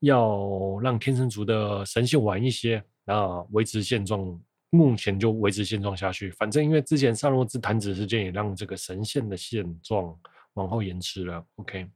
[0.00, 4.40] 要让天神族的神性晚一些，然后维持现状。
[4.70, 10.12] 目前就维持现状下去，反正因为之前萨洛兹弹指事件也让这个神线的现状
[10.54, 11.46] 往后延迟了。
[11.54, 11.88] OK，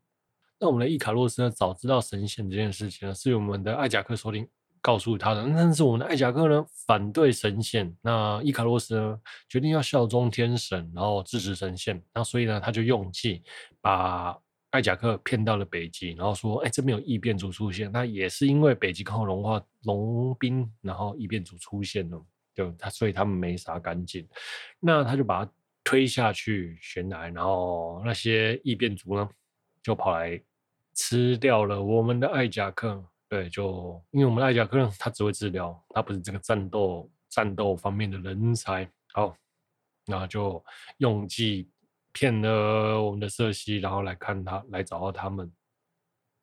[0.61, 4.47] 那我们的伊卡洛斯呢，早知道神仙这件事情呢，是由我们的艾贾克首领
[4.81, 5.43] 告诉他的。
[5.55, 12.03] 但是我们的艾贾克呢，反对神仙，那伊卡洛斯呢，决定要效忠天神，然后支持神仙。
[12.13, 13.43] 那所以呢，他就用计
[13.81, 14.37] 把
[14.71, 24.29] 艾贾克骗到了北极，然后说：“哎，这边有异变族出现。”那也是因为北极刚融化融冰，然后异变族出现了，就他，所以他们没啥干净。
[24.81, 25.53] 那他就把他
[25.85, 29.27] 推下去悬崖，然后那些异变族呢，
[29.83, 30.39] 就跑来
[30.99, 33.03] 吃掉了我们的艾贾克。
[33.29, 38.91] 对，就因为我们的艾贾克 他只会治疗，他不是这个战斗战斗方面的人才。
[39.13, 39.35] 好，
[40.07, 40.63] 那就
[40.99, 41.71] 用计。
[42.11, 45.53] 骗了我们的瑟西，然后来看他，来找到他们。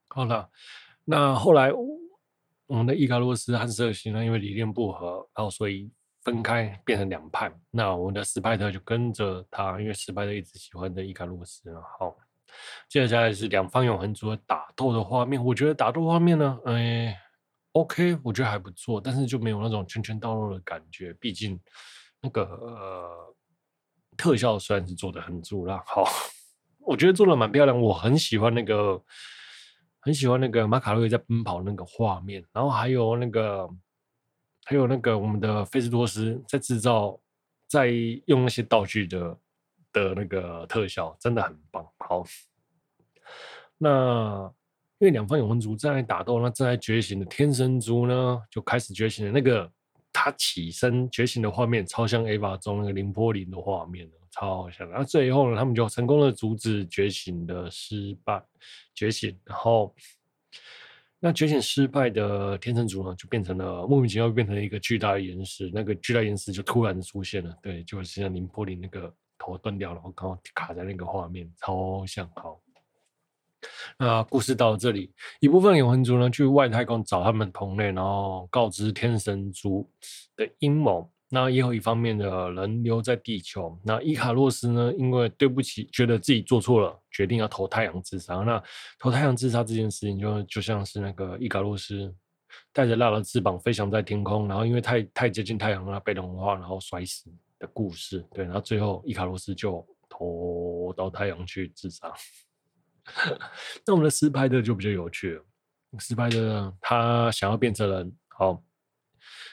[0.07, 0.49] 好了，
[1.03, 5.91] 那后来我们的伊卡洛斯和瑟西呢，因为理念不合，然后所以
[6.21, 7.51] 分开变成两派。
[7.71, 11.73] 那我们的史派特就跟着他，因为史派特一直喜欢的伊卡洛斯。
[11.99, 12.15] 好，
[12.89, 15.43] 接下来是两方永恒族的打斗的画面。
[15.43, 17.19] 我觉得打斗画面呢，哎
[17.71, 21.13] ，OK，我觉得还不错，但是就没有那种拳拳到肉的感觉。
[21.15, 21.59] 毕竟
[22.21, 23.35] 那个呃。
[24.17, 26.05] 特效虽然是做的很足啦，好，
[26.79, 28.97] 我觉得做的蛮漂亮，我很喜欢那个，
[29.99, 33.69] 很喜欢那个马卡洛在奔跑那个画面，然后还有那个，
[34.63, 37.19] 还有那个我们的菲斯多斯在制造，
[37.67, 37.87] 在
[38.27, 39.37] 用那些道具的
[39.91, 41.85] 的那个特效，真的很棒。
[42.23, 42.25] 好，
[43.78, 44.54] 那
[44.99, 49.71] 因为两方永恒族正在打斗，那正在觉醒的天神族呢，就开始觉醒了那个。
[50.17, 54.89] 他起身觉醒的画面，超像 Ava 中那个林波林的画面，超像。
[54.89, 58.41] 然后最后呢，他们就成功的阻止觉醒的失败，
[58.93, 59.38] 觉醒。
[59.43, 59.93] 然后
[61.19, 69.13] 那觉醒失败的天神族呢，就变成了莫名其妙变成了一个巨大的岩石，那个巨大岩石就突然出现了，对，就是像林波林那个
[69.45, 72.60] 头断掉了，然后刚好卡在那个画面，超像好。
[73.97, 79.89] 那故事到这里，一部分永恒族呢去外太空找他们同类，然后告知天神族
[80.36, 81.10] 的阴谋。
[81.27, 83.77] 那也有一方面的人留在地球。
[83.84, 88.36] 那伊卡洛斯呢，因为对不起，觉得自己做错了，决定要投太阳自杀。
[88.38, 88.62] 那
[88.99, 92.13] 投太阳自杀这件事情就，就像是那个伊卡洛斯
[92.71, 98.25] 带着蜡的翅膀飞翔在天空，然后因为太太接近太阳，了，被融化，然后摔死的故事。
[98.33, 102.13] 对，然后最后伊卡洛斯就投到太阳去自杀。
[103.85, 105.43] 那我们的斯派特就比较有趣了。
[105.99, 108.61] 斯派特他想要变成人，好，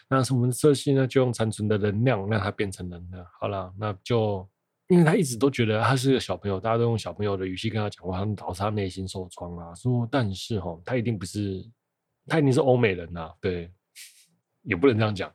[0.09, 3.25] 那是我们的瑟西呢，就用残存的能量让他变成人了。
[3.39, 4.49] 好了，那就
[4.89, 9.75] 因为他一直都觉得他是个小朋友，大家都用小朋友的语气跟他讲话，他导致他内心受创啊。
[9.75, 11.65] 说，但是哈，他一定不是，
[12.27, 13.35] 他一定是欧美人呐、啊。
[13.41, 13.73] 对，
[14.63, 15.33] 也不能这样讲。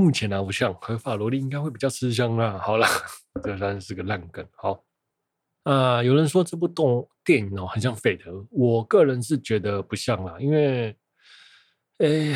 [0.00, 2.58] 目前呢，我想合法萝莉应该会比较吃香啦。
[2.58, 2.86] 好了，
[3.44, 4.46] 这算是个烂梗。
[4.56, 4.82] 好。
[5.64, 10.96] 啊、呃，有人说这部动电影哦，很像 Fate，我个人是觉得不像啦，因为，
[11.98, 12.34] 诶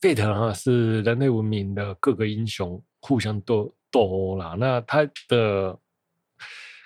[0.00, 5.78] ，Fate 哈是人类文明的各个英雄互相斗斗殴啦，那它的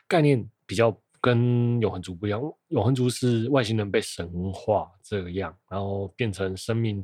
[0.07, 7.03] 概念比较跟永恒族不一样，永恒族是外星人被神化这样，然后变成生命。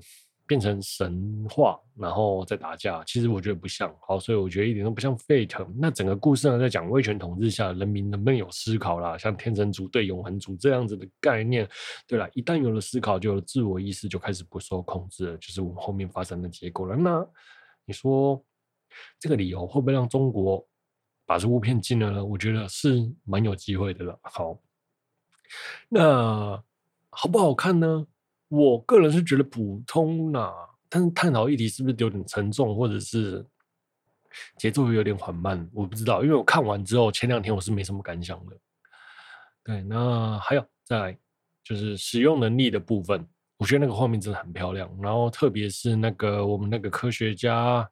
[0.52, 3.90] 变成神话，然后再打架，其实我觉得不像。
[4.06, 5.66] 好，所以我觉得一点都不像 Fate。
[5.78, 11.66] 那整个故事呢，在讲威权统治下人民能不能有思考啦，像天神族对永恒族这样子的概念。
[12.06, 16.94] 对了，一旦有了思考，就有自我意识，就开始不受控制了，就是我们后面发生的结果了。
[16.94, 17.26] 那
[17.86, 18.44] 你说
[19.18, 20.68] 这个理由会不会让中国
[21.24, 22.22] 把这部片禁了呢？
[22.22, 24.18] 我觉得是蛮有机会的了。
[24.20, 24.58] 好，
[25.88, 26.62] 那
[27.08, 28.06] 好不好看呢？
[28.54, 30.52] 我个人是觉得普通啦、
[30.90, 33.42] 但是探讨议题是不是有点沉重，或者是
[34.58, 38.58] 节奏有点缓慢，我不知道，因为我看完之后前两天我是没什么感想的。
[39.64, 41.18] 对，那还有再来
[41.64, 47.88] 就是使用能力的部分，我觉得那个画面真的很漂亮，然后特别是那个我们那个科学家，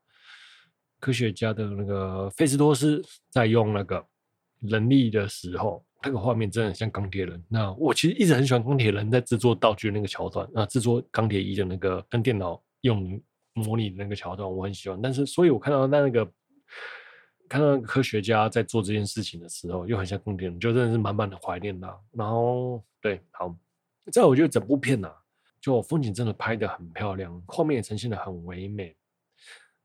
[0.98, 4.06] 科学家的那个菲斯托斯在用那个
[4.58, 5.82] 能力的时候。
[6.02, 7.42] 那个画面真的很像钢铁人。
[7.48, 13.20] 那我其实一直很喜欢钢铁人在制作道具那个桥段啊，制作钢铁衣的那个跟电脑用
[13.52, 15.00] 模拟的那个桥段，我很喜欢。
[15.02, 16.24] 但是，所以我看到那个
[17.48, 21.94] 看到那个科学家在做这件事情的时候，又很像钢铁人，就真的是满满的怀念呐。
[22.12, 23.54] 然后，对，好，
[24.12, 25.14] 在我觉得整部片呐、啊，
[25.60, 28.96] 就风景真的拍的很漂亮，画面也呈现的很唯美，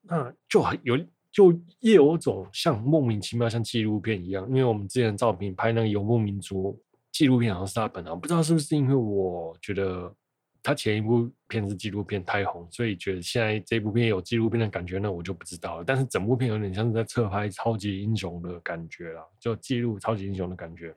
[0.01, 0.97] 那就很有。
[1.35, 10.15] 就也有种像莫名其妙像纪录片一样，因为我们之前照片拍那个游牧民族纪录片，好像是他本行，不知道是不是因为我觉得
[10.63, 15.83] 他前一部片是纪录片太红，所以觉得现在这部片有纪录片的感觉，那我就不知道了。
[15.85, 20.95] 但是整部片有点像是在侧拍超级英雄的感觉啦，就记录超级英雄的感觉，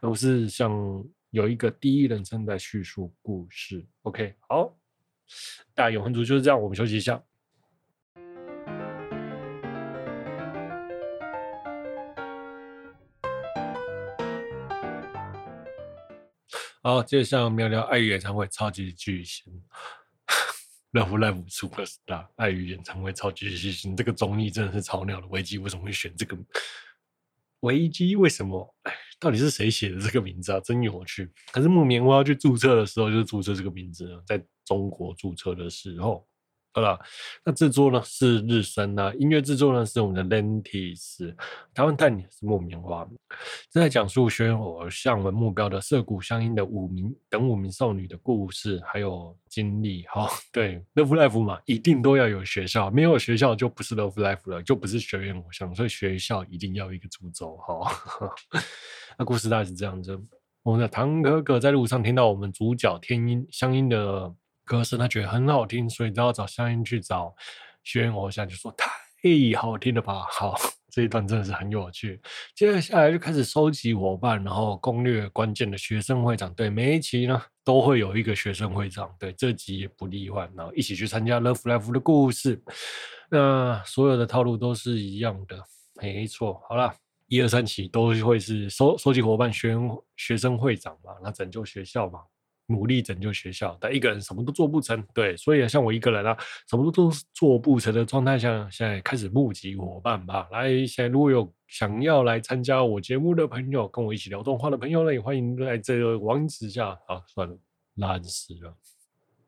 [0.00, 0.72] 而不是像
[1.30, 3.86] 有一个第一人称在叙述故事。
[4.02, 4.76] OK，好，
[5.72, 7.22] 大永恒族就是这样，我们休息一下。
[16.84, 19.62] 好，接下来我们要聊爱语演唱会超级巨星
[20.90, 25.26] ，Love Live Superstar 爱语演唱会超级巨星，这个综艺真的是超鸟的。
[25.28, 26.36] 危机为什么会选这个？
[27.60, 28.74] 危机为什么？
[28.82, 30.58] 哎，到底是谁写的这个名字啊？
[30.58, 31.30] 真有趣。
[31.52, 36.26] 可是木棉花去注册的时候，就注册这个名字，在中国注册的时候。
[36.74, 36.98] 好了，
[37.44, 41.34] 那制作呢是日升啊，音乐制作呢是我们的 Lentis，
[41.74, 43.06] 台湾代理是木棉花，
[43.70, 50.06] 正在讲述学院偶像为目标的涩谷湘音的五名等五名少女的故事，还有经历。
[50.08, 57.58] 好， 对，Love Life 嘛，一定都要有学校，没有学校就不是 Love Life 了，就不是学院偶像，所以学校一定要一个主轴。
[57.58, 57.92] 好，
[59.18, 60.18] 那故事大概是这样子，
[60.62, 64.34] 我们的唐哥哥在路上听到我们主角天音湘音的。
[64.64, 67.34] 歌声他觉得很好听，所以都要找湘音去找
[67.82, 68.88] 学员偶像，就说太
[69.56, 70.26] 好听了吧。
[70.30, 70.54] 好，
[70.90, 72.20] 这一段真的是很有趣。
[72.54, 76.52] 接下来就开始收集伙伴，然后攻略关键的学生会长。
[76.54, 80.50] 对，每一期呢都会有一个学生会长，对，这集也不例外。
[80.56, 82.62] 然后一起去参加 Love Live 的故事。
[83.30, 85.56] 那所有的套路都是一样的，
[85.94, 86.60] 没错。
[86.68, 86.92] 好了，
[87.28, 92.20] 一二三期都会是收收集伙伴、学员学生会长嘛，那拯救学校嘛。
[92.66, 95.04] 努力拯救学校，但一个人什么都做不成。
[95.12, 96.36] 对，所以像我一个人啊，
[96.68, 100.48] 什么都做不成的状态下，现在开始募集伙伴吧。
[100.52, 106.90] 来，现在如果有想要来参加我节目的朋友，跟我一起聊动画的朋友呢，也欢迎来这个网址下。
[107.08, 107.58] 啊，算了，
[107.96, 108.76] 烂死了。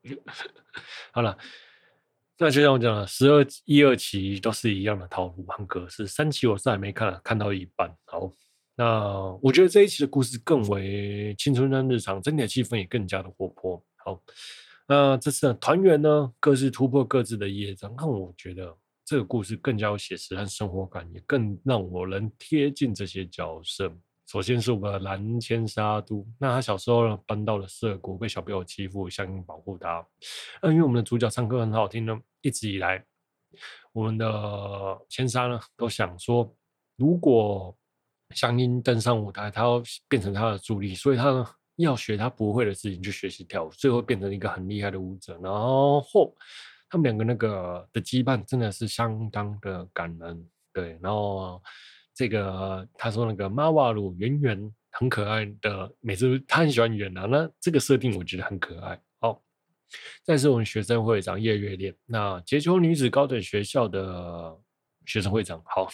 [1.12, 1.36] 好了，
[2.36, 7.90] 那就像我讲的，十二一二期都是一样的套路和格式，三期我是还没看，看到一半。
[8.04, 8.30] 好。
[8.76, 13.80] 那我觉得这一期的故事更为青春跟日常，整体的气氛也更加的活泼。
[13.96, 14.20] 好，
[14.88, 23.92] 那这次的团员呢，各自突破各自的业障，让我觉得这个故事更加有写实和生活感，也更让我能贴近这些角色。
[24.26, 30.04] 首先是我们的蓝千沙都，那他小时候呢搬到了涩谷，被小朋友欺负，湘音保护他。
[30.62, 33.04] 那因为我们的主角唱歌很好听呢，一直以来
[33.92, 36.52] 我们的千沙呢都想说，
[36.96, 37.76] 如果
[38.30, 41.44] 湘音登上舞台，他要变成他的助力，所以他
[41.76, 45.38] 要学他不会的事情，去学习跳舞，最后变成一个很厉害的舞者。
[45.42, 46.02] 然后
[46.88, 50.98] 他们两个那个的羁绊真的是相当的感人，对。
[51.02, 51.60] 然后
[52.14, 59.00] 这个他说那个马瓦鲁圆圆很可爱的，每次他很喜欢圆啊，那这个设定我觉得很可爱。
[59.20, 59.42] 好，
[60.22, 64.56] 再是我们学生会长叶月恋，那捷丘女子高等学校的
[65.06, 65.88] 学生会长，好。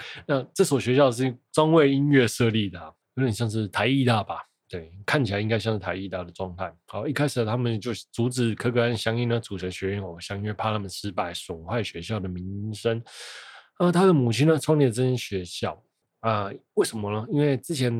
[0.26, 2.78] 那这所学校是专为音乐设立的，
[3.14, 4.36] 有点像是台艺大吧？
[4.68, 6.70] 对，看起来应该像是台艺大的状态。
[6.86, 13.02] 好，一开始他们就阻止可可和湘音呢组成学院偶像，因为怕他们失败损坏学校的名声。
[13.78, 15.72] 呃，他的母亲呢创立了这间学校
[16.20, 17.26] 啊、呃，为什么呢？
[17.30, 17.92] 因为之前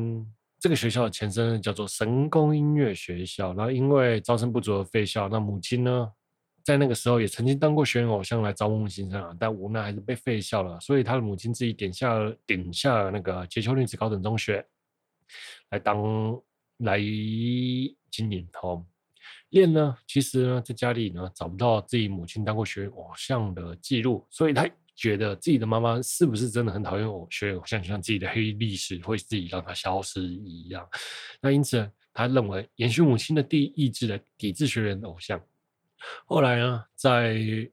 [0.59, 5.27] 这个学校的前身叫做神宫音乐学校，然后因为招生不足而废校。
[5.27, 6.11] 那母亲呢？
[6.69, 10.79] 在那个时候也曾经当过学员偶像来招募新生啊，但无奈还是被废校了。
[10.79, 14.63] 所以他的母亲自己点下了点下了那个捷丘女子高等中学
[15.71, 15.99] 来当
[16.77, 16.99] 来
[18.11, 18.47] 经营。
[18.61, 18.85] 哦，
[19.49, 30.87] 燕呢，其实呢在家里呢找不到自己母亲当过学园偶像的记录，所以他觉得自己的妈妈是不是真的很讨厌偶学偶像，就像自己的黑历史会自己让他消失一样。
[31.41, 35.41] 那因此他认为延续母亲的第一意志的抵制学员偶像。
[36.25, 37.69] 后来呢，在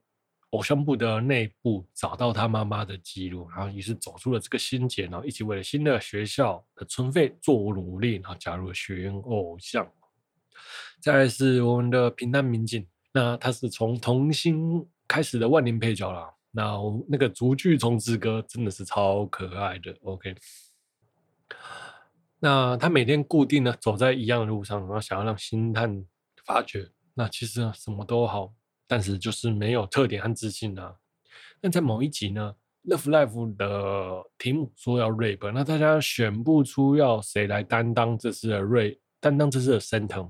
[0.51, 9.85] 偶像部的内部找到他妈妈的记录，然后于是走出了这个心结，然后一起为了新的学校的存废做努力，然后加入了学院偶像。
[11.01, 16.33] 再来是我们的平淡民警，那他是从童星开始的万年配角啦。
[16.49, 19.95] 那那个竹具虫之歌真的是超可爱的。
[20.01, 20.33] OK，
[22.39, 26.03] 那他每天固定的走在一样的路上，然后想要让星探
[26.45, 26.89] 发掘。
[27.17, 28.53] 那其实什么都好，
[28.85, 30.95] 但是就是没有特点和自信啊。
[31.59, 40.29] 那在某一集呢，Love Life 的题目说要 rap，那大家选不出要谁来担当这次的 rap，担当这次的 center。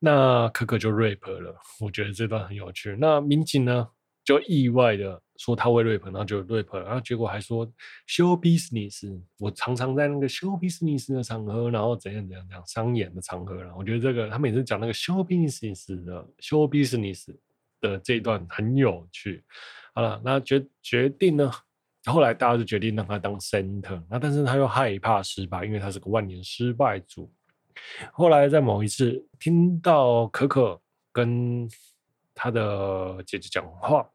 [0.00, 2.96] 那可可就 rap 了，我觉得这段很有趣。
[2.98, 3.88] 那民警呢，
[4.24, 7.66] 就意外的说他会 rap，然后就 rap，然后结果还说
[8.06, 17.34] show business，我常常在那个 show business 的场合，然后怎样怎样怎样商演的场合，然后我觉得这个他每次讲那个 show business 的 show business
[17.80, 19.42] 的这一段很有趣。
[19.94, 21.50] 好了，那决决定呢，
[22.04, 27.32] 后来大家就决定让他当 center，那但是他又害怕失败，因为他是个万年失败组。
[28.12, 30.78] 后来在某一次听到可可
[31.12, 31.66] 跟
[32.34, 34.06] 他的姐姐讲话。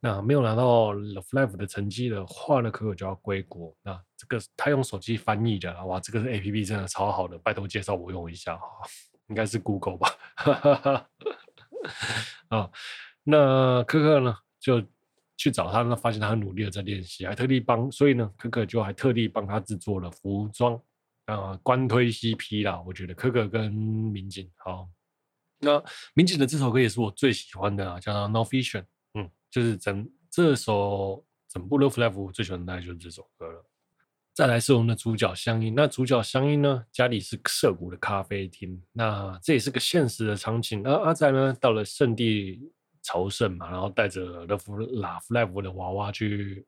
[0.00, 3.74] 那没有拿到 Love Live 的成绩的话呢，可可就要归国。
[3.82, 8.66] 那这个他用手机翻译的，哇，这个是 APP 真的超好的，拜托介绍我用一下哈，
[9.28, 10.16] 应该是 Google 吧？
[12.48, 12.70] 啊，
[13.22, 14.82] 那可可呢就
[15.36, 20.80] 去找他，那发现他很努力的在练习，还特地帮，所以呢，可可就还特地帮他制作了服装
[21.26, 22.82] 啊，官推 CP 啦。
[22.86, 24.88] 我觉得可可跟民警好，
[25.60, 25.82] 那
[26.14, 28.84] 民警的这首歌也是我最喜欢的啊，叫做 No Fiction。
[29.52, 33.62] 就是整这首整部《Love Live》最喜欢的大概就是这首歌了。
[34.32, 40.82] 再来是我们的主角香音，那主角香音呢，家里是涩谷的咖啡厅，那这也是个现实的场景。
[40.86, 42.72] 而阿仔呢，到了圣地
[43.02, 46.66] 朝圣嘛，然后带着 Love Live 的娃娃去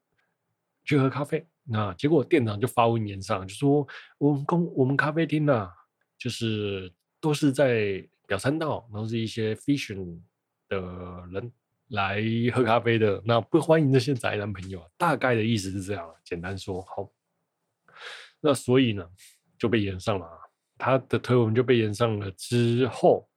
[0.84, 1.46] 去喝咖啡。
[1.62, 5.72] 那结果店长就发文言上就说：“我们公我们咖啡厅啊，
[6.18, 10.20] 就是都是在表参道，然后是一些 Fission
[10.68, 10.78] 的
[11.32, 11.50] 人。”
[11.88, 12.22] 来
[12.52, 17.10] 喝咖啡的，那不欢迎这些宅男朋友啊，大概的意思是这样，简单说好。
[18.40, 19.06] 那所以呢，
[19.58, 20.38] 就被延上了，啊
[20.76, 23.28] 他的推文就被延上了之后，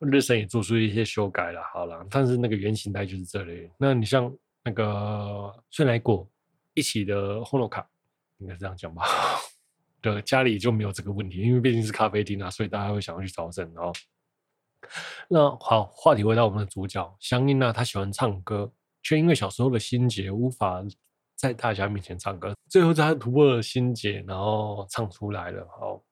[0.00, 3.70] 日神也做出一些修改了，好了，但是那个原型带就是这里。
[3.78, 6.28] 那你像那个顺来果
[6.74, 7.84] 一起的 Honoka，
[8.38, 9.04] 应该是这样讲吧？
[10.02, 13.92] 对，家里就没有这个问题，因为毕竟是咖啡厅啊，所以大家会想要去朝圣哦。
[15.28, 18.72] 那好，话题回到我们的主角香音娜，她喜欢唱歌，
[19.02, 20.82] 却因为小时候的心结无法
[21.36, 22.54] 在大家面前唱歌。
[22.68, 25.64] 最后她突破了心结，然后唱出来了。
[25.78, 26.02] 好，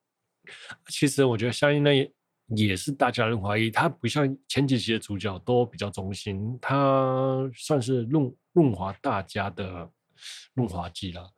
[0.87, 2.11] 其实我觉得香音娜也
[2.55, 9.89] 也是大家的怀疑，她不像前几集的主角都比较忠心，她算是润润滑大家的
[10.53, 11.29] 润滑剂了。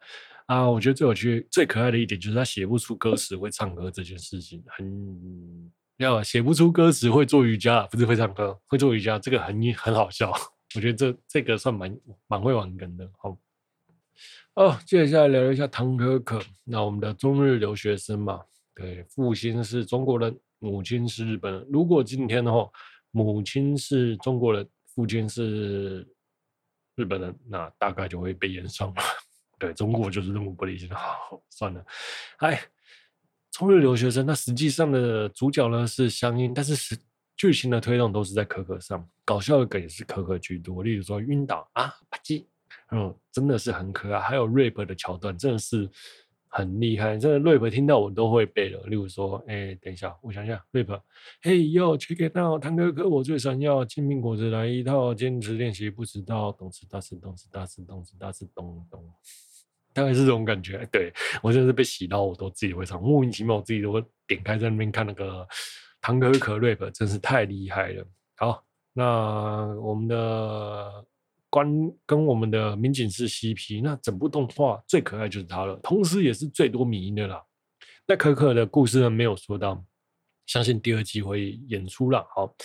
[0.46, 5.72] 啊，我觉得最有趣、最可爱的一点就是他写不出歌词会唱歌这件事情，很。
[6.02, 10.32] 要写不出歌词会做瑜伽，不是会唱歌，会做瑜伽，这个很很好笑。
[10.76, 13.10] 我觉得这这个算蛮蛮会玩梗的。
[13.18, 13.38] 好，
[14.56, 16.42] 哦，接下来聊一下唐可可。
[16.64, 18.42] 那我们的中日留学生嘛，
[18.74, 21.68] 对，父亲是中国人，母亲是日本人。
[21.70, 22.70] 如果今天的话，
[23.12, 26.08] 母亲是中国人，父亲是
[26.96, 29.02] 日本人，那大概就会被炎上了。
[29.60, 30.90] 对，中国就是这么不理性。
[30.90, 31.86] 好，算了，
[32.38, 32.60] 哎。
[33.52, 36.98] 冲日留学生，那实际上的主角呢是香音，但是是
[37.36, 42.46] 剧情的推动都是在可可上，搞笑的梗也是可可居多，例如说晕倒啊，啪叽，
[42.92, 45.90] 嗯，真的是很可爱，还有 rap 的桥段真的是
[46.48, 48.82] 很厉害，真的 rap 听到我都会背了。
[48.84, 51.02] 例如说，哎、等一下，我想想，rap，
[51.42, 59.04] 嘿哟，check it out，唐哥哥，我最想要，金苹果子来一套，坚持练习不迟到，动次打次，动次打次，动次打次，咚咚。
[59.94, 61.12] 大概是这种感觉，对，
[61.42, 65.46] 我真的是被洗到，我都自己会唱，莫名其妙，我自己都会点开在那边看那个
[66.00, 68.06] 唐可可 rap，真是太厉害了。
[68.38, 68.64] 好，
[68.94, 71.06] 那我们的
[71.50, 71.68] 关
[72.06, 77.44] 跟我们的民警是 CP，那整部动画最可爱就是他了，同时也是最多迷的啦。
[78.08, 79.84] 那可可的故事呢，没有说到，
[80.46, 82.26] 相信第二季会演出了。
[82.34, 82.56] 好，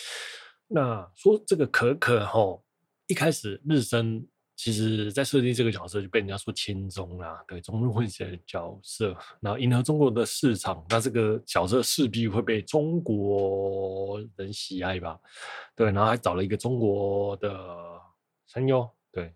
[0.69, 2.63] 那说这个可可哈，
[3.09, 4.27] 一开始日升。
[4.57, 15.21] 其实，在设定这个角色就被人家说轻中啦，对中日混血的角色，然后迎合中国的市场，那这个角色势必会被中国人喜爱吧？
[15.75, 17.51] 对，然后还找了一个中国的
[18.47, 19.31] 声优，对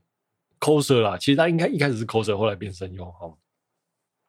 [0.58, 3.30] ，coser 啦，其实他应该一开始是 coser，后来变声优，哈，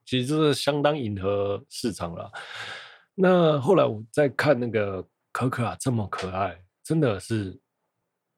[0.06, 2.30] 其实这是相当迎合市场了。
[3.16, 7.58] 那后来我在看那个可可啊，这么可爱，真的是。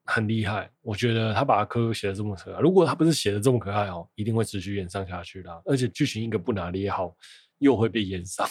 [0.04, 5.62] 很厉害，我觉得他把可可写的这么可爱，如果他不是写的这么可爱哦，一定会持续演上下去的。
[5.64, 7.16] 而且剧情一个不拿捏好，
[7.58, 8.46] 又会被炎上。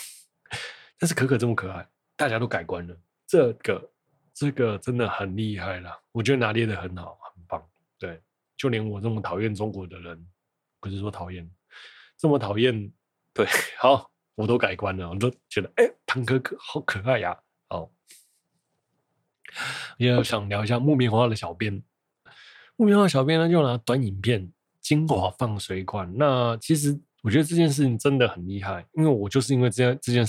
[0.97, 2.97] 但是可可这么可爱，大家都改观了，
[3.27, 3.91] 这个
[4.33, 5.91] 这个真的很厉害了。
[6.11, 7.63] 我觉得拿捏的很好，很棒。
[7.99, 8.21] 对，
[8.57, 10.27] 就连我这么讨厌中国的人，
[10.79, 11.49] 不是说讨厌，
[12.17, 12.91] 这么讨厌，
[13.33, 13.45] 对，
[13.79, 17.37] 好，我都改观了，我都觉得，哎，唐可可好可爱呀，
[19.97, 21.81] 也想聊一下木棉花的小编，
[22.75, 24.51] 木棉花小编呢就拿短影片
[24.81, 26.11] 精华放水管。
[26.17, 30.25] 那其实我觉得这件事情真的很厉害，因为我就是因为这样这件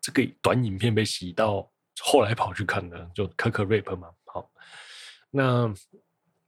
[0.00, 4.08] 这个短影片被洗到，后来跑去看的，就可可 rap 嘛。
[4.24, 4.50] 好，
[5.30, 5.72] 那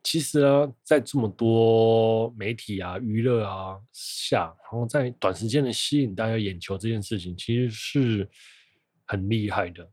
[0.02, 8.28] 其实呢，在这么多媒体啊、娱乐啊下，然后在短时间的吸引大家眼球这件事情，其实是
[9.06, 9.90] 很厉害的。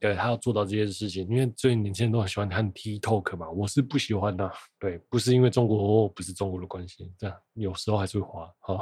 [0.00, 4.50] 对，他要做到这件事情，因为最近年轻人都很喜欢看 TikTok 嘛，我是不喜欢的。
[4.78, 8.48] 对，不是因为中国不是中国的关系，这样有时候还是会滑。
[8.60, 8.80] 好，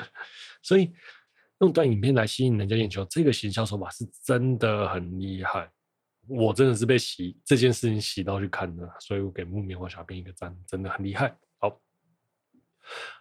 [0.62, 0.92] 所以
[1.60, 5.70] 用短影片来吸引人家眼球，这个行销手法是真的很厉害。
[6.28, 11.36] 我真的是被洗这件事情洗到去看的，所以我给木棉花小编一个赞，真的很厉害。
[11.58, 11.80] 好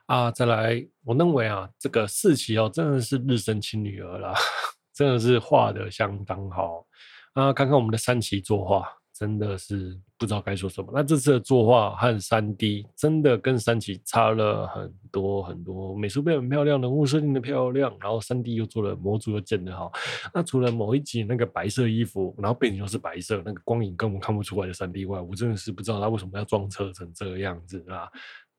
[0.05, 4.35] 啊，再来，我认为啊，这个四期哦，真的是日升亲女儿啦，
[4.93, 6.85] 真的是画得相当好
[7.33, 7.53] 啊。
[7.53, 8.87] 看看我们的三期作画。
[9.13, 10.91] 真的是不知道该说什么。
[10.91, 19.91] 那这次的作画和三 D 真的跟三期差了很多很多，美术变很漂亮，人物设定的漂亮，然后三 D 又做了模组又建得好。
[20.33, 28.09] 那除了某一集那个白色衣服，然后背景又是白色，那个光影根本看不出来的三 D 外，我真的是不知道他为什么要装车成这个样子啊。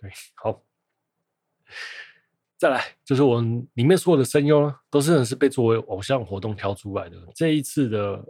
[0.01, 0.63] 对，好，
[2.57, 7.17] 再来就是我们里面所有的声优呢，都是是被作为偶像活动挑出来的。
[7.35, 8.25] 这一次的。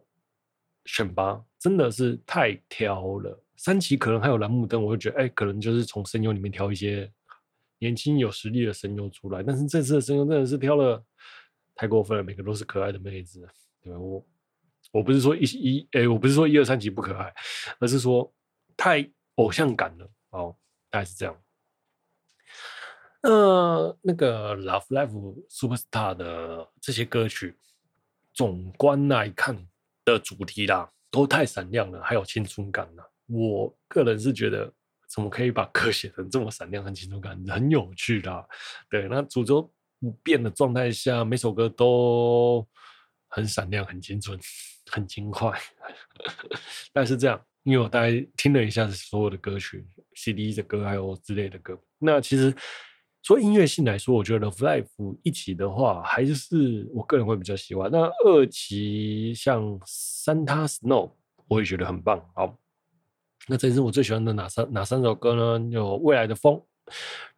[0.85, 7.11] 选拔真的是太挑了，三期可能还有蓝木灯，我就觉得哎、可能就是从声优里面挑一些
[7.79, 9.43] 年轻有实力的声优出来。
[9.43, 11.05] 但是这次的声优真的是挑了
[11.75, 13.49] 太过分了，每个都是可爱的妹子。
[13.81, 14.27] 对，我
[14.91, 17.33] 我不是说一一哎、我不是说一二三期不可爱，
[17.79, 18.33] 而是说
[18.77, 20.11] 太偶像感了。
[20.31, 20.57] 哦，
[20.91, 21.37] 大概是这样。
[23.23, 27.57] 呃，那个 Love Life Superstar 的这些歌曲，
[28.35, 29.57] 总观来看。
[30.05, 33.03] 的主题啦，都太闪亮了，还有青春感呢。
[33.27, 34.73] 我个人是觉得，
[35.09, 38.49] 怎么可以把歌写成这么闪亮和青春感，很有趣的。
[38.91, 42.67] 对，那主轴不变的状态下，每首歌都
[43.29, 44.39] 很闪亮、很青春、
[44.91, 45.59] 很轻快。
[46.93, 52.55] 但是这样，因为我大概听了一下所有的歌曲、CD 的歌，还有之类的歌，那其实。
[53.23, 54.87] 所以音乐性来说，我觉得《Love Life》
[55.23, 57.89] 一起的话，还是我个人会比较喜欢。
[57.91, 61.09] 那二期像《Santa Snow》，
[61.47, 62.21] 我也觉得很棒。
[62.35, 62.59] 好，
[63.47, 65.69] 那这是我最喜欢的哪三哪三首歌呢？
[65.71, 66.55] 有《未来的风》，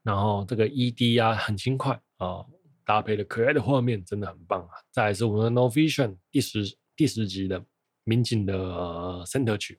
[0.02, 2.44] 然后这个 ED 啊，很轻快啊，
[2.86, 4.70] 搭配的可爱的画面，真的很棒啊。
[4.90, 7.62] 再来是我们的《No Vision》第十第十集的
[8.04, 8.54] 民警的
[9.26, 9.78] Center 曲。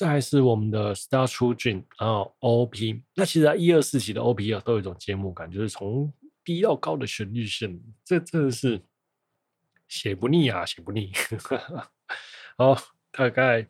[0.00, 3.02] 这还是我们的 Star True Dream，然后 OP。
[3.14, 6.10] 那其实啊一二四期的 OP 啊，都有一种节目感，就是从
[6.42, 8.80] 低到高的旋律线，这真的是
[9.88, 11.12] 写不腻啊，写不腻。
[12.56, 12.74] 好，
[13.12, 13.68] 大概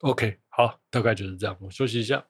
[0.00, 1.56] OK，好，大概就是这样。
[1.60, 2.26] 我休息一下。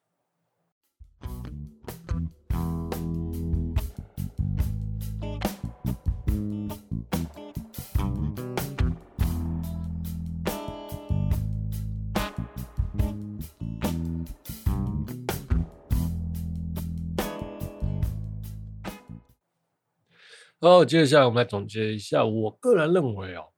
[20.63, 23.49] 然后接下来我们来总结一下，我个人认为哦，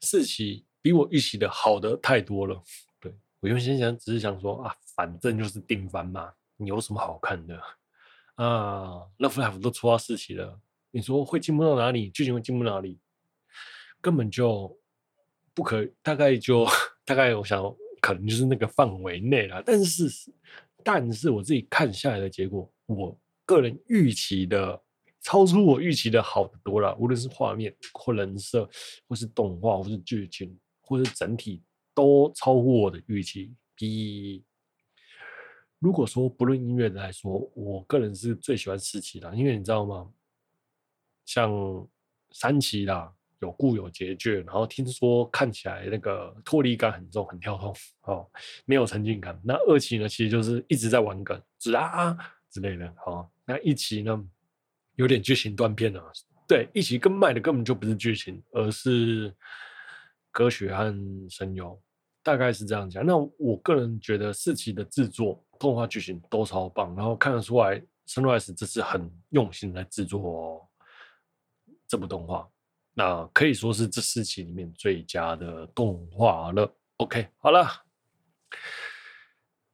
[0.00, 2.60] 四期比我预期的好的太多了。
[2.98, 7.56] 对，我原先想只是想说啊，反正就是定番嘛，你有什么好看的
[8.34, 10.58] 啊？Love Life 都出到四期了，
[10.90, 12.10] 你说会进步到哪里？
[12.10, 12.98] 剧情会进步哪里？
[14.00, 14.76] 根本就
[15.54, 16.66] 不可，大概就
[17.04, 17.62] 大概我想
[18.00, 19.62] 可能就是那个范围内了。
[19.64, 20.08] 但是，
[20.82, 24.82] 但是我自己看下来的结果，我个人预期的。
[25.28, 28.66] 超出我预期的好得多了，无论是画面或人设，
[29.06, 31.62] 或是动画，或是剧情，或是整体，
[31.92, 33.54] 都超乎我的预期。
[33.74, 34.42] 比
[35.80, 40.10] 如果说不论音乐来说，我个人是最喜欢四期的，因为你知道吗？
[41.26, 41.52] 像
[42.30, 48.26] 三期啦，有故有结局，然后听说看起来那个脱离感很重，很跳动哦，
[48.64, 49.38] 没有沉浸感。
[49.44, 52.16] 那二期呢，其实就是一直在玩梗，是啊
[52.50, 52.90] 之类的。
[52.96, 54.26] 好，那一期呢？
[54.98, 56.12] 有点剧情断片了，
[56.48, 59.32] 对，一期跟卖的根本就不是剧情，而是
[60.32, 60.92] 歌曲和
[61.30, 61.80] 声优，
[62.20, 63.06] 大概是这样讲。
[63.06, 70.68] 那我个人觉得四期的制作、动画、剧情都超棒，然后看得出来，Sunrise 这是很用心来制作哦
[71.86, 72.50] 这部动画，
[72.92, 76.76] 那可以说是这四期里面最佳的动画了。
[76.96, 77.68] OK，好了，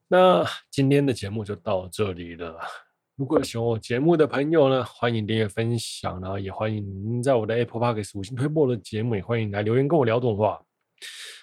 [0.06, 2.60] 那今天的节目就到这里了。
[3.16, 10.60] 如果有喜欢我节目的朋友呢，欢迎订阅分享，然后也欢迎您在我的 Apple Podcast 五星推播的节目，也欢迎来留言跟我聊动画。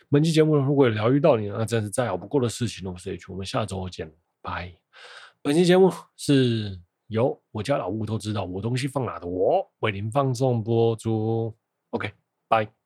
[0.09, 2.91] 本期节目呢，如果有疗愈到你，那真是再好不过的事情了。
[2.91, 4.11] 我是 H，我们下周见，
[4.41, 4.69] 拜。
[5.41, 11.55] 本期节目是由我家老吴都知道我东西放哪的我为您放送播出
[11.91, 12.11] ，OK，
[12.49, 12.80] 拜。